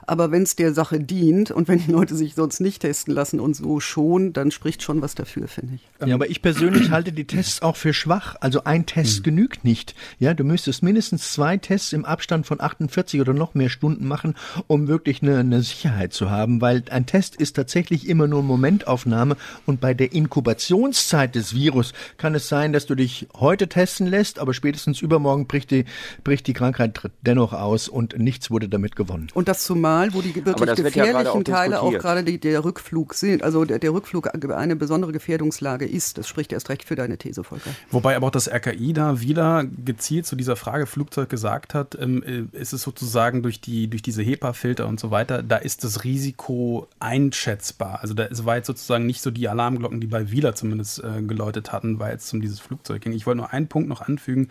Aber 0.08 0.30
wenn 0.30 0.42
es 0.42 0.56
der 0.56 0.72
Sache 0.72 1.00
dient 1.00 1.50
und 1.50 1.68
wenn 1.68 1.80
die 1.80 1.92
Leute 1.92 2.14
sich 2.16 2.34
sonst 2.34 2.60
nicht 2.60 2.80
testen 2.80 3.12
lassen 3.12 3.40
und 3.40 3.54
so 3.54 3.78
schon, 3.78 4.32
dann 4.32 4.50
spricht 4.50 4.82
schon 4.82 5.02
was 5.02 5.14
dafür, 5.14 5.48
finde 5.48 5.74
ich. 5.74 6.08
Ja, 6.08 6.14
aber 6.14 6.30
ich 6.30 6.40
persönlich 6.40 6.90
halte 6.90 7.12
die 7.12 7.26
Tests 7.26 7.60
auch 7.60 7.76
für 7.76 7.92
schwach. 7.92 8.34
Also 8.40 8.64
ein 8.64 8.86
Test 8.86 9.18
mhm. 9.18 9.22
genügt 9.24 9.64
nicht. 9.64 9.94
Ja, 10.18 10.32
du 10.32 10.44
müsstest 10.44 10.82
mindestens 10.82 11.32
zwei 11.32 11.58
Tests 11.58 11.92
im 11.92 12.06
Abstand 12.06 12.46
von 12.46 12.58
48 12.58 13.20
oder 13.20 13.34
noch 13.34 13.52
mehr 13.52 13.68
Stunden 13.68 14.08
machen, 14.08 14.34
um 14.66 14.88
wirklich 14.88 15.22
eine, 15.22 15.40
eine 15.40 15.60
Sicherheit 15.60 16.14
zu 16.14 16.30
haben, 16.30 16.62
weil 16.62 16.84
ein 16.90 17.04
Test 17.04 17.36
ist 17.36 17.56
tatsächlich 17.56 18.08
immer 18.08 18.26
nur 18.26 18.42
Momentaufnahme 18.42 19.36
und 19.66 19.82
bei 19.82 19.92
der 19.92 20.12
Inkubationszeit 20.14 21.34
des 21.34 21.54
Virus 21.54 21.92
kann 22.16 22.34
es 22.34 22.48
sein, 22.48 22.72
dass 22.72 22.86
du 22.86 22.94
dich 22.94 23.28
heute 23.36 23.68
testen 23.68 24.06
lässt, 24.06 24.38
aber 24.38 24.54
spätestens 24.54 25.02
übermorgen 25.02 25.46
bricht 25.46 25.70
die, 25.70 25.84
bricht 26.24 26.46
die 26.46 26.54
Krankheit 26.54 26.98
dennoch 27.20 27.52
aus 27.52 27.88
und 27.88 28.18
nichts 28.18 28.50
wurde 28.50 28.70
damit 28.70 28.96
gewonnen. 28.96 29.28
Und 29.34 29.48
das 29.48 29.64
zumal 29.64 29.97
Zumal, 29.98 30.14
wo 30.14 30.22
die 30.22 30.34
wirklich 30.34 30.76
gefährlichen 30.76 31.38
ja 31.38 31.42
Teile 31.42 31.80
auch 31.80 31.92
gerade 31.92 32.22
die, 32.24 32.38
der 32.38 32.64
Rückflug 32.64 33.14
sind, 33.14 33.42
also 33.42 33.64
der, 33.64 33.78
der, 33.78 33.92
Rückflug 33.92 34.30
eine 34.32 34.76
besondere 34.76 35.12
Gefährdungslage 35.12 35.86
ist. 35.86 36.18
Das 36.18 36.28
spricht 36.28 36.52
erst 36.52 36.68
recht 36.68 36.84
für 36.84 36.94
deine 36.94 37.18
These, 37.18 37.44
Volker. 37.44 37.70
Wobei 37.90 38.16
aber 38.16 38.28
auch 38.28 38.32
das 38.32 38.48
RKI 38.48 38.92
da 38.92 39.20
wieder 39.20 39.64
gezielt 39.64 40.26
zu 40.26 40.36
dieser 40.36 40.56
Frage 40.56 40.86
Flugzeug 40.86 41.28
gesagt 41.28 41.74
hat, 41.74 41.96
ähm, 42.00 42.22
äh, 42.22 42.56
ist 42.56 42.72
es 42.72 42.82
sozusagen 42.82 43.42
durch, 43.42 43.60
die, 43.60 43.88
durch 43.88 44.02
diese 44.02 44.22
HEPA-Filter 44.22 44.86
und 44.86 45.00
so 45.00 45.10
weiter, 45.10 45.42
da 45.42 45.56
ist 45.56 45.84
das 45.84 46.04
Risiko 46.04 46.88
einschätzbar. 47.00 48.00
Also 48.00 48.14
da 48.14 48.24
es 48.24 48.44
war 48.44 48.56
jetzt 48.56 48.66
sozusagen 48.66 49.06
nicht 49.06 49.22
so 49.22 49.30
die 49.30 49.48
Alarmglocken, 49.48 50.00
die 50.00 50.06
bei 50.06 50.30
Wieler 50.30 50.54
zumindest 50.54 51.02
äh, 51.02 51.22
geläutet 51.22 51.72
hatten, 51.72 51.98
weil 51.98 52.16
es 52.16 52.32
um 52.32 52.40
dieses 52.40 52.60
Flugzeug 52.60 53.02
ging. 53.02 53.12
Ich 53.12 53.26
wollte 53.26 53.38
nur 53.38 53.52
einen 53.52 53.68
Punkt 53.68 53.88
noch 53.88 54.02
anfügen, 54.02 54.48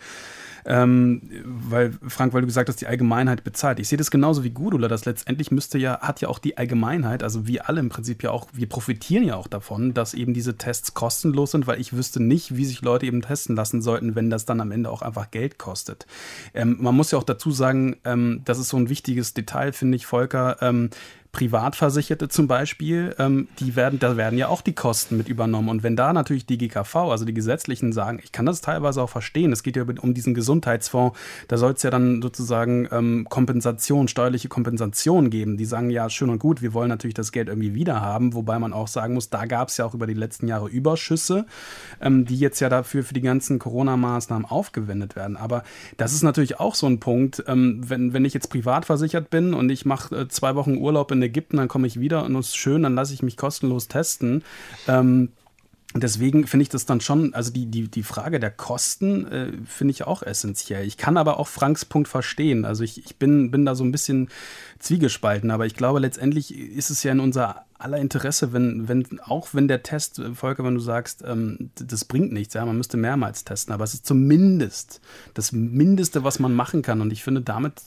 ähm, 0.64 1.22
weil, 1.44 1.92
Frank, 2.06 2.32
weil 2.32 2.42
du 2.42 2.46
gesagt 2.46 2.68
hast, 2.68 2.80
die 2.80 2.86
Allgemeinheit 2.86 3.44
bezahlt. 3.44 3.80
Ich 3.80 3.88
sehe 3.88 3.98
das 3.98 4.10
genauso 4.10 4.44
wie 4.44 4.50
Gudula, 4.50 4.88
dass 4.88 5.04
letztendlich 5.04 5.50
müsste 5.50 5.78
ja, 5.78 6.00
hat 6.00 6.20
ja 6.20 6.28
auch 6.28 6.38
die 6.38 6.56
Allgemeinheit, 6.56 7.22
also 7.22 7.46
wir 7.46 7.68
alle 7.68 7.80
im 7.80 7.88
Prinzip 7.88 8.22
ja 8.22 8.30
auch, 8.30 8.48
wir 8.52 8.68
profitieren 8.68 9.24
ja 9.24 9.36
auch 9.36 9.46
davon, 9.46 9.94
dass 9.94 10.14
eben 10.14 10.34
diese 10.34 10.56
Tests 10.56 10.94
kostenlos 10.94 11.52
sind, 11.52 11.66
weil 11.66 11.80
ich 11.80 11.92
wüsste 11.92 12.22
nicht, 12.22 12.56
wie 12.56 12.64
sich 12.64 12.82
Leute 12.82 13.06
eben 13.06 13.22
testen 13.22 13.56
lassen 13.56 13.82
sollten, 13.82 14.14
wenn 14.14 14.30
das 14.30 14.44
dann 14.44 14.60
am 14.60 14.72
Ende 14.72 14.90
auch 14.90 15.02
einfach 15.02 15.30
Geld 15.30 15.58
kostet. 15.58 16.06
Ähm, 16.54 16.76
man 16.80 16.94
muss 16.94 17.10
ja 17.10 17.18
auch 17.18 17.24
dazu 17.24 17.50
sagen, 17.50 17.96
ähm, 18.04 18.42
das 18.44 18.58
ist 18.58 18.68
so 18.68 18.76
ein 18.76 18.88
wichtiges 18.88 19.34
Detail, 19.34 19.72
finde 19.72 19.96
ich, 19.96 20.06
Volker. 20.06 20.56
Privatversicherte 21.32 22.28
zum 22.28 22.48
Beispiel, 22.48 23.14
ähm, 23.18 23.48
die 23.60 23.76
werden, 23.76 23.98
da 23.98 24.16
werden 24.16 24.38
ja 24.38 24.48
auch 24.48 24.62
die 24.62 24.72
Kosten 24.72 25.16
mit 25.16 25.28
übernommen. 25.28 25.68
Und 25.68 25.82
wenn 25.82 25.94
da 25.94 26.12
natürlich 26.12 26.46
die 26.46 26.56
GKV, 26.56 26.96
also 26.96 27.24
die 27.24 27.34
Gesetzlichen, 27.34 27.92
sagen, 27.92 28.18
ich 28.22 28.32
kann 28.32 28.46
das 28.46 28.60
teilweise 28.60 29.02
auch 29.02 29.10
verstehen, 29.10 29.52
es 29.52 29.62
geht 29.62 29.76
ja 29.76 29.84
um 30.00 30.14
diesen 30.14 30.32
Gesundheitsfonds, 30.32 31.18
da 31.46 31.58
soll 31.58 31.72
es 31.72 31.82
ja 31.82 31.90
dann 31.90 32.22
sozusagen 32.22 32.88
ähm, 32.90 33.26
Kompensation, 33.28 34.08
steuerliche 34.08 34.48
Kompensation 34.48 35.28
geben. 35.28 35.58
Die 35.58 35.66
sagen, 35.66 35.90
ja, 35.90 36.08
schön 36.08 36.30
und 36.30 36.38
gut, 36.38 36.62
wir 36.62 36.72
wollen 36.72 36.88
natürlich 36.88 37.14
das 37.14 37.30
Geld 37.30 37.48
irgendwie 37.48 37.74
wieder 37.74 38.00
haben, 38.00 38.32
wobei 38.34 38.58
man 38.58 38.72
auch 38.72 38.88
sagen 38.88 39.14
muss, 39.14 39.28
da 39.28 39.44
gab 39.44 39.68
es 39.68 39.76
ja 39.76 39.84
auch 39.84 39.94
über 39.94 40.06
die 40.06 40.14
letzten 40.14 40.48
Jahre 40.48 40.68
Überschüsse, 40.68 41.44
ähm, 42.00 42.24
die 42.24 42.38
jetzt 42.38 42.60
ja 42.60 42.70
dafür 42.70 43.04
für 43.04 43.14
die 43.14 43.20
ganzen 43.20 43.58
Corona-Maßnahmen 43.58 44.46
aufgewendet 44.46 45.14
werden. 45.14 45.36
Aber 45.36 45.62
das 45.98 46.14
ist 46.14 46.22
natürlich 46.22 46.58
auch 46.58 46.74
so 46.74 46.86
ein 46.86 47.00
Punkt, 47.00 47.44
ähm, 47.46 47.82
wenn, 47.86 48.14
wenn 48.14 48.24
ich 48.24 48.32
jetzt 48.32 48.48
privat 48.48 48.86
versichert 48.86 49.28
bin 49.28 49.52
und 49.52 49.68
ich 49.68 49.84
mache 49.84 50.16
äh, 50.16 50.28
zwei 50.28 50.54
Wochen 50.54 50.78
Urlaub 50.78 51.12
in 51.12 51.18
in 51.18 51.27
Ägypten, 51.28 51.56
dann 51.56 51.68
komme 51.68 51.86
ich 51.86 52.00
wieder 52.00 52.24
und 52.24 52.34
es 52.36 52.48
ist 52.48 52.56
schön, 52.56 52.82
dann 52.82 52.94
lasse 52.94 53.14
ich 53.14 53.22
mich 53.22 53.36
kostenlos 53.36 53.88
testen. 53.88 54.42
Ähm, 54.86 55.30
Deswegen 55.94 56.46
finde 56.46 56.64
ich 56.64 56.68
das 56.68 56.84
dann 56.84 57.00
schon, 57.00 57.32
also 57.32 57.50
die, 57.50 57.64
die, 57.64 57.88
die 57.88 58.02
Frage 58.02 58.38
der 58.38 58.50
Kosten 58.50 59.26
äh, 59.26 59.52
finde 59.64 59.92
ich 59.92 60.06
auch 60.06 60.22
essentiell. 60.22 60.86
Ich 60.86 60.98
kann 60.98 61.16
aber 61.16 61.38
auch 61.38 61.48
Franks 61.48 61.86
Punkt 61.86 62.08
verstehen. 62.08 62.66
Also 62.66 62.84
ich, 62.84 63.02
ich 63.02 63.16
bin, 63.16 63.50
bin 63.50 63.64
da 63.64 63.74
so 63.74 63.84
ein 63.84 63.90
bisschen 63.90 64.28
zwiegespalten, 64.78 65.50
aber 65.50 65.64
ich 65.64 65.74
glaube, 65.74 65.98
letztendlich 65.98 66.54
ist 66.54 66.90
es 66.90 67.02
ja 67.04 67.12
in 67.12 67.20
unser 67.20 67.64
aller 67.78 67.98
Interesse, 67.98 68.52
wenn, 68.52 68.88
wenn, 68.88 69.20
auch 69.20 69.54
wenn 69.54 69.68
der 69.68 69.82
Test, 69.82 70.18
äh, 70.18 70.34
Volker, 70.34 70.64
wenn 70.64 70.74
du 70.74 70.80
sagst, 70.80 71.22
ähm, 71.26 71.70
das 71.76 72.04
bringt 72.04 72.32
nichts, 72.32 72.54
ja, 72.54 72.66
man 72.66 72.76
müsste 72.76 72.96
mehrmals 72.96 73.44
testen, 73.44 73.72
aber 73.72 73.84
es 73.84 73.94
ist 73.94 74.04
zumindest 74.04 75.00
das 75.34 75.52
Mindeste, 75.52 76.24
was 76.24 76.40
man 76.40 76.52
machen 76.54 76.82
kann. 76.82 77.00
Und 77.00 77.12
ich 77.12 77.22
finde, 77.22 77.40
damit 77.40 77.82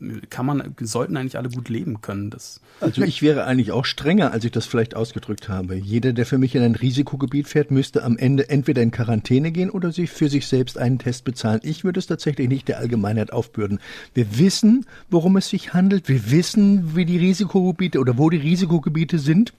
äh, 0.00 0.26
kann 0.28 0.46
man, 0.46 0.74
sollten 0.80 1.16
eigentlich 1.16 1.38
alle 1.38 1.48
gut 1.48 1.68
leben 1.68 2.02
können. 2.02 2.30
Das 2.30 2.60
also 2.80 3.02
ich 3.02 3.22
wäre 3.22 3.44
eigentlich 3.44 3.72
auch 3.72 3.84
strenger, 3.84 4.32
als 4.32 4.44
ich 4.44 4.52
das 4.52 4.66
vielleicht 4.66 4.94
ausgedrückt 4.94 5.48
habe. 5.48 5.74
Jeder, 5.74 6.12
der 6.12 6.26
für 6.26 6.38
mich 6.38 6.54
in 6.54 6.62
ein 6.62 6.74
Risikogebiet 6.74 7.48
fährt, 7.48 7.70
müsste 7.70 8.04
am 8.04 8.18
Ende 8.18 8.50
entweder 8.50 8.82
in 8.82 8.90
Quarantäne 8.90 9.52
gehen 9.52 9.70
oder 9.70 9.90
sich 9.90 10.10
für 10.10 10.28
sich 10.28 10.46
selbst 10.46 10.76
einen 10.76 10.98
Test 10.98 11.24
bezahlen. 11.24 11.60
Ich 11.62 11.84
würde 11.84 11.98
es 11.98 12.06
tatsächlich 12.06 12.48
nicht 12.48 12.68
der 12.68 12.78
Allgemeinheit 12.78 13.32
aufbürden. 13.32 13.78
Wir 14.12 14.38
wissen, 14.38 14.86
worum 15.08 15.36
es 15.36 15.48
sich 15.48 15.72
handelt. 15.72 16.08
Wir 16.08 16.30
wissen, 16.30 16.94
wie 16.94 17.06
die 17.06 17.18
Risikogebiete 17.18 17.98
oder 18.00 18.18
wo 18.18 18.28
die 18.28 18.36
Risikogebiete 18.36 19.13
Leute 19.14 19.18
sind. 19.18 19.52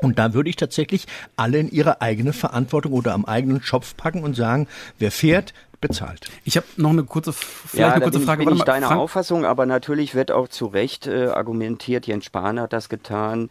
Und 0.00 0.18
da 0.18 0.34
würde 0.34 0.50
ich 0.50 0.56
tatsächlich 0.56 1.06
alle 1.36 1.58
in 1.58 1.70
ihre 1.70 2.00
eigene 2.00 2.32
Verantwortung 2.32 2.92
oder 2.92 3.14
am 3.14 3.24
eigenen 3.24 3.62
Schopf 3.62 3.96
packen 3.96 4.24
und 4.24 4.34
sagen, 4.34 4.66
wer 4.98 5.12
fährt, 5.12 5.54
bezahlt. 5.80 6.28
Ich 6.44 6.56
habe 6.56 6.66
noch 6.76 6.90
eine 6.90 7.04
kurze, 7.04 7.32
vielleicht 7.32 7.78
ja, 7.78 7.92
eine 7.92 8.02
kurze 8.02 8.18
bin 8.18 8.26
Frage. 8.26 8.42
Ich, 8.42 8.48
bin 8.48 8.56
ich 8.56 8.64
deiner 8.64 8.96
Auffassung, 8.96 9.44
aber 9.44 9.66
natürlich 9.66 10.14
wird 10.14 10.32
auch 10.32 10.48
zu 10.48 10.66
Recht 10.66 11.06
äh, 11.06 11.26
argumentiert, 11.26 12.06
Jens 12.06 12.24
Spahn 12.24 12.60
hat 12.60 12.72
das 12.72 12.88
getan, 12.88 13.50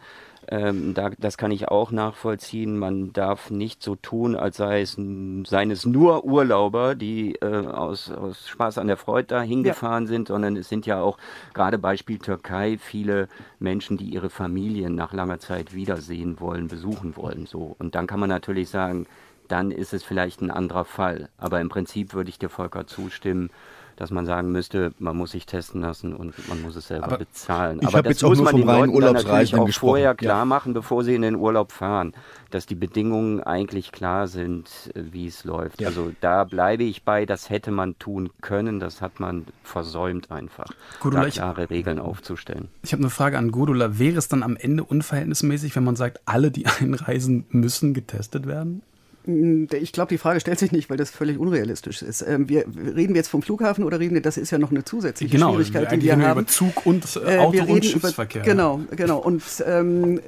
ähm, 0.52 0.92
da, 0.92 1.08
das 1.18 1.38
kann 1.38 1.50
ich 1.50 1.68
auch 1.68 1.92
nachvollziehen. 1.92 2.78
Man 2.78 3.14
darf 3.14 3.50
nicht 3.50 3.82
so 3.82 3.96
tun, 3.96 4.36
als 4.36 4.58
sei 4.58 4.82
es, 4.82 4.98
seien 4.98 5.70
es 5.70 5.86
nur 5.86 6.26
Urlauber, 6.26 6.94
die 6.94 7.36
äh, 7.36 7.66
aus, 7.66 8.10
aus 8.10 8.48
Spaß 8.48 8.76
an 8.76 8.86
der 8.86 8.98
Freude 8.98 9.28
da 9.28 9.40
hingefahren 9.40 10.04
ja. 10.04 10.08
sind, 10.08 10.28
sondern 10.28 10.56
es 10.58 10.68
sind 10.68 10.84
ja 10.84 11.00
auch 11.00 11.16
gerade 11.54 11.78
Beispiel 11.78 12.18
Türkei 12.18 12.76
viele 12.78 13.28
Menschen, 13.60 13.96
die 13.96 14.10
ihre 14.10 14.28
Familien 14.28 14.94
nach 14.94 15.14
langer 15.14 15.38
Zeit 15.38 15.72
wiedersehen 15.72 16.38
wollen, 16.38 16.68
besuchen 16.68 17.16
wollen. 17.16 17.46
So. 17.46 17.74
Und 17.78 17.94
dann 17.94 18.06
kann 18.06 18.20
man 18.20 18.28
natürlich 18.28 18.68
sagen, 18.68 19.06
dann 19.48 19.70
ist 19.70 19.94
es 19.94 20.02
vielleicht 20.04 20.42
ein 20.42 20.50
anderer 20.50 20.84
Fall. 20.84 21.30
Aber 21.38 21.62
im 21.62 21.70
Prinzip 21.70 22.12
würde 22.12 22.28
ich 22.28 22.38
dir 22.38 22.50
Volker 22.50 22.86
zustimmen 22.86 23.48
dass 23.96 24.10
man 24.10 24.26
sagen 24.26 24.52
müsste, 24.52 24.92
man 24.98 25.16
muss 25.16 25.32
sich 25.32 25.46
testen 25.46 25.80
lassen 25.82 26.14
und 26.14 26.48
man 26.48 26.62
muss 26.62 26.76
es 26.76 26.88
selber 26.88 27.06
aber 27.06 27.18
bezahlen. 27.18 27.78
Ich 27.80 27.88
Aber 27.88 28.02
das 28.02 28.12
jetzt 28.12 28.22
muss 28.22 28.40
man 28.40 28.56
den 28.56 28.66
Leuten 28.66 29.00
dann 29.00 29.14
natürlich 29.14 29.54
auch 29.54 29.68
vorher 29.70 30.14
klar 30.14 30.40
ja. 30.40 30.44
machen, 30.44 30.74
bevor 30.74 31.04
sie 31.04 31.14
in 31.14 31.22
den 31.22 31.36
Urlaub 31.36 31.72
fahren, 31.72 32.12
dass 32.50 32.66
die 32.66 32.74
Bedingungen 32.74 33.42
eigentlich 33.42 33.92
klar 33.92 34.28
sind, 34.28 34.90
wie 34.94 35.26
es 35.26 35.44
läuft. 35.44 35.80
Ja. 35.80 35.88
Also 35.88 36.12
da 36.20 36.44
bleibe 36.44 36.84
ich 36.84 37.04
bei, 37.04 37.26
das 37.26 37.50
hätte 37.50 37.70
man 37.70 37.98
tun 37.98 38.30
können, 38.40 38.80
das 38.80 39.00
hat 39.00 39.20
man 39.20 39.46
versäumt 39.62 40.30
einfach, 40.30 40.66
Gudula, 41.00 41.24
da 41.24 41.30
klare 41.30 41.70
Regeln 41.70 41.98
aufzustellen. 41.98 42.68
Ich 42.82 42.92
habe 42.92 43.02
eine 43.02 43.10
Frage 43.10 43.38
an 43.38 43.50
Gudula. 43.50 43.98
Wäre 43.98 44.18
es 44.18 44.28
dann 44.28 44.42
am 44.42 44.56
Ende 44.56 44.84
unverhältnismäßig, 44.84 45.74
wenn 45.76 45.84
man 45.84 45.96
sagt, 45.96 46.20
alle, 46.24 46.50
die 46.50 46.66
einreisen, 46.80 47.46
müssen 47.50 47.94
getestet 47.94 48.46
werden? 48.46 48.82
Hm, 49.24 49.68
ich 49.72 49.92
glaube, 49.92 50.08
die 50.08 50.18
Frage 50.18 50.40
stellt 50.40 50.58
sich 50.58 50.72
nicht, 50.72 50.90
weil 50.90 50.96
das 50.96 51.10
völlig 51.10 51.38
unrealistisch 51.38 52.02
ist. 52.02 52.22
Ähm, 52.22 52.48
wir, 52.48 52.64
reden 52.66 53.14
wir 53.14 53.16
jetzt 53.16 53.28
vom 53.28 53.42
Flughafen 53.42 53.84
oder 53.84 54.00
reden 54.00 54.14
wir, 54.14 54.22
das 54.22 54.36
ist 54.36 54.50
ja 54.50 54.58
noch 54.58 54.70
eine 54.70 54.84
zusätzliche 54.84 55.36
genau, 55.36 55.52
Schwierigkeit, 55.52 55.92
die 55.92 56.02
wir 56.02 56.16
haben. 56.16 56.40
Über 56.40 56.46
Zug 56.46 56.86
und 56.86 57.04
äh, 57.24 57.38
Auto 57.38 57.52
wir 57.52 57.68
und 57.68 57.84
Schiffsverkehr. 57.84 58.42
Über, 58.42 58.50
genau, 58.50 58.80
genau. 58.96 59.18
Und 59.18 59.42
ähm, 59.66 60.20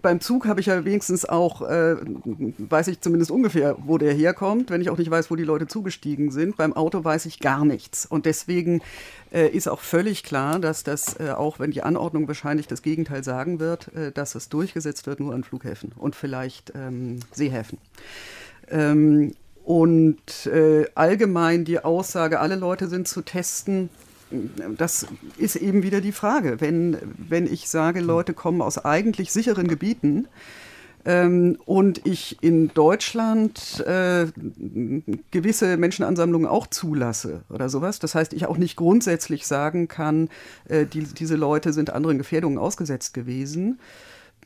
beim 0.00 0.20
Zug 0.20 0.46
habe 0.46 0.60
ich 0.60 0.66
ja 0.66 0.84
wenigstens 0.84 1.26
auch, 1.26 1.62
äh, 1.62 1.96
weiß 2.58 2.88
ich 2.88 3.00
zumindest 3.00 3.30
ungefähr, 3.30 3.76
wo 3.84 3.98
der 3.98 4.14
herkommt, 4.14 4.70
wenn 4.70 4.80
ich 4.80 4.90
auch 4.90 4.98
nicht 4.98 5.10
weiß, 5.10 5.30
wo 5.30 5.36
die 5.36 5.44
Leute 5.44 5.66
zugestiegen 5.66 6.30
sind. 6.30 6.56
Beim 6.56 6.72
Auto 6.72 7.04
weiß 7.04 7.26
ich 7.26 7.38
gar 7.38 7.64
nichts. 7.64 8.06
Und 8.06 8.24
deswegen 8.24 8.80
äh, 9.32 9.48
ist 9.48 9.68
auch 9.68 9.80
völlig 9.80 10.22
klar, 10.22 10.58
dass 10.58 10.84
das, 10.84 11.18
äh, 11.18 11.30
auch 11.30 11.58
wenn 11.58 11.70
die 11.70 11.82
Anordnung 11.82 12.28
wahrscheinlich 12.28 12.66
das 12.66 12.82
Gegenteil 12.82 13.24
sagen 13.24 13.60
wird, 13.60 13.94
äh, 13.94 14.12
dass 14.12 14.34
es 14.34 14.48
durchgesetzt 14.48 15.06
wird 15.06 15.20
nur 15.20 15.34
an 15.34 15.44
Flughäfen 15.44 15.92
und 15.96 16.16
vielleicht 16.16 16.72
ähm, 16.74 17.20
Seehäfen. 17.32 17.78
Ähm, 18.72 19.34
und 19.64 20.46
äh, 20.46 20.86
allgemein 20.96 21.64
die 21.64 21.78
Aussage, 21.84 22.40
alle 22.40 22.56
Leute 22.56 22.88
sind 22.88 23.06
zu 23.06 23.22
testen, 23.22 23.90
das 24.76 25.06
ist 25.36 25.56
eben 25.56 25.82
wieder 25.82 26.00
die 26.00 26.10
Frage. 26.10 26.60
Wenn, 26.60 26.96
wenn 27.16 27.46
ich 27.46 27.68
sage, 27.68 28.00
Leute 28.00 28.32
kommen 28.32 28.62
aus 28.62 28.84
eigentlich 28.84 29.30
sicheren 29.30 29.68
Gebieten, 29.68 30.26
ähm, 31.04 31.58
und 31.64 32.06
ich 32.06 32.42
in 32.42 32.68
Deutschland 32.68 33.80
äh, 33.80 34.26
gewisse 35.30 35.76
Menschenansammlungen 35.76 36.48
auch 36.48 36.68
zulasse 36.68 37.42
oder 37.50 37.68
sowas. 37.68 37.98
Das 37.98 38.14
heißt, 38.14 38.32
ich 38.32 38.46
auch 38.46 38.56
nicht 38.56 38.76
grundsätzlich 38.76 39.46
sagen 39.46 39.88
kann, 39.88 40.28
äh, 40.68 40.86
die, 40.86 41.02
diese 41.02 41.36
Leute 41.36 41.72
sind 41.72 41.90
anderen 41.90 42.18
Gefährdungen 42.18 42.58
ausgesetzt 42.58 43.14
gewesen. 43.14 43.80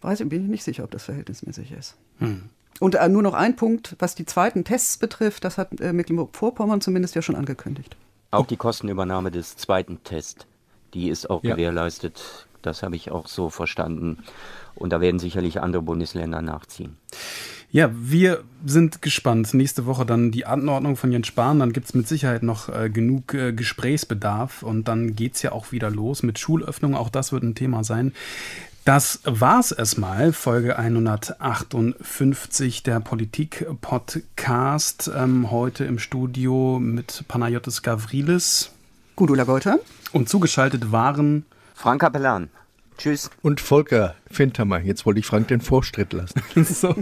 Weiß 0.01 0.21
ich, 0.21 0.29
bin 0.29 0.45
ich 0.45 0.49
nicht 0.49 0.65
sicher, 0.65 0.85
ob 0.85 0.91
das 0.91 1.05
verhältnismäßig 1.05 1.73
ist. 1.73 1.97
Hm. 2.19 2.45
Und 2.81 2.95
äh, 2.95 3.09
nur 3.09 3.23
noch 3.23 3.35
ein 3.35 3.57
Punkt, 3.57 3.97
was 3.99 4.15
die 4.15 4.27
zweiten 4.27 4.65
Tests 4.65 4.99
betrifft, 4.99 5.45
das 5.45 5.59
hat 5.59 5.81
äh, 5.81 5.93
Mecklenburg-Vorpommern 5.93 6.81
zumindest 6.81 7.15
ja 7.15 7.23
schon 7.23 7.37
angekündigt. 7.37 7.97
Auch 8.31 8.47
die 8.47 8.57
Kostenübernahme 8.57 9.31
des 9.31 9.57
zweiten 9.57 10.03
Tests, 10.05 10.47
die 10.93 11.09
ist 11.09 11.31
auch 11.31 11.43
ja. 11.43 11.55
gewährleistet. 11.55 12.47
Das 12.63 12.83
habe 12.83 12.97
ich 12.97 13.11
auch 13.11 13.29
so 13.29 13.49
verstanden. 13.49 14.19
Und 14.75 14.91
da 14.91 15.01
werden 15.01 15.19
sicherlich 15.19 15.61
andere 15.61 15.83
Bundesländer 15.83 16.43
nachziehen. 16.43 16.97
Ja, 17.71 17.91
wir 17.95 18.45
sind 18.65 19.03
gespannt. 19.03 19.53
Nächste 19.55 19.87
Woche 19.87 20.05
dann 20.07 20.31
die 20.31 20.47
Anordnung 20.47 20.97
von 20.97 21.13
Jens 21.13 21.27
Spahn. 21.27 21.59
Dann 21.61 21.73
gibt 21.73 21.87
es 21.87 21.95
mit 21.95 22.09
Sicherheit 22.09 22.43
noch 22.43 22.69
äh, 22.69 22.91
genug 22.91 23.35
äh, 23.35 23.53
Gesprächsbedarf. 23.53 24.63
Und 24.63 24.89
dann 24.89 25.15
geht 25.15 25.35
es 25.35 25.43
ja 25.43 25.53
auch 25.53 25.73
wieder 25.73 25.91
los 25.91 26.23
mit 26.23 26.39
Schulöffnung. 26.39 26.95
Auch 26.95 27.09
das 27.09 27.33
wird 27.33 27.43
ein 27.43 27.55
Thema 27.55 27.85
sein. 27.85 28.13
Das 28.87 29.21
war's 29.25 29.73
erstmal, 29.73 30.33
Folge 30.33 30.79
158 30.79 32.85
der 32.85 33.01
Politik-Podcast. 33.01 35.11
Ähm, 35.13 35.51
heute 35.51 35.85
im 35.85 35.99
Studio 35.99 36.79
mit 36.81 37.25
Panayotis 37.27 37.83
Gavrilis. 37.83 38.71
Gudula 39.17 39.43
Geuter. 39.43 39.81
Und 40.13 40.29
zugeschaltet 40.29 40.93
waren 40.93 41.47
Frank 41.75 42.01
Kapellan 42.01 42.49
Tschüss. 42.99 43.31
Und 43.43 43.61
Volker 43.61 44.15
Fintermer, 44.31 44.81
jetzt 44.81 45.07
wollte 45.07 45.21
ich 45.21 45.27
Frank 45.27 45.49
den 45.49 45.61
Vorstritt 45.61 46.13
lassen. 46.13 46.43
so, 46.65 46.95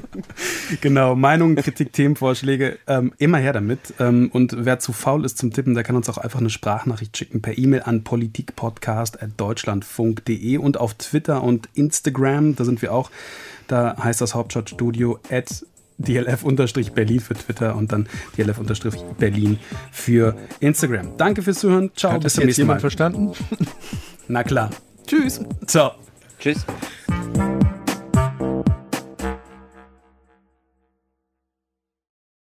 genau, 0.81 1.15
Meinungen, 1.15 1.57
Kritik, 1.57 1.93
Themenvorschläge, 1.93 2.79
ähm, 2.87 3.13
immer 3.19 3.39
her 3.39 3.53
damit. 3.53 3.95
Ähm, 3.99 4.31
und 4.33 4.65
wer 4.65 4.79
zu 4.79 4.93
faul 4.93 5.25
ist 5.25 5.39
zum 5.39 5.53
Tippen, 5.53 5.75
der 5.75 5.83
kann 5.85 5.97
uns 5.97 6.09
auch 6.09 6.19
einfach 6.19 6.41
eine 6.41 6.51
Sprachnachricht 6.51 7.17
schicken 7.17 7.43
per 7.43 7.57
E-Mail 7.57 7.83
an 7.85 8.05
politikpodcast.deutschlandfunk.de 8.05 10.57
und 10.59 10.79
auf 10.79 10.95
Twitter 10.95 11.43
und 11.43 11.69
Instagram, 11.75 12.57
da 12.57 12.65
sind 12.65 12.83
wir 12.83 12.93
auch. 12.93 13.11
Da 13.67 13.97
heißt 14.03 14.21
das 14.21 14.35
Hauptstadtstudio 14.35 15.19
at 15.31 15.65
DLF-Berlin 15.99 17.21
für 17.21 17.35
Twitter 17.35 17.77
und 17.77 17.93
dann 17.93 18.09
DLF-Berlin 18.37 19.59
für 19.93 20.37
Instagram. 20.61 21.17
Danke 21.17 21.43
fürs 21.43 21.61
Zuhören. 21.61 21.91
Ciao, 21.97 22.13
Hat 22.13 22.23
bis 22.23 22.35
zum 22.35 22.45
nächsten 22.45 22.67
Mal. 22.67 22.81
verstanden? 22.81 23.33
Na 24.29 24.43
klar. 24.43 24.71
Tschüss. 25.07 25.41
Ciao. 25.67 25.93
Tschüss. 26.39 26.65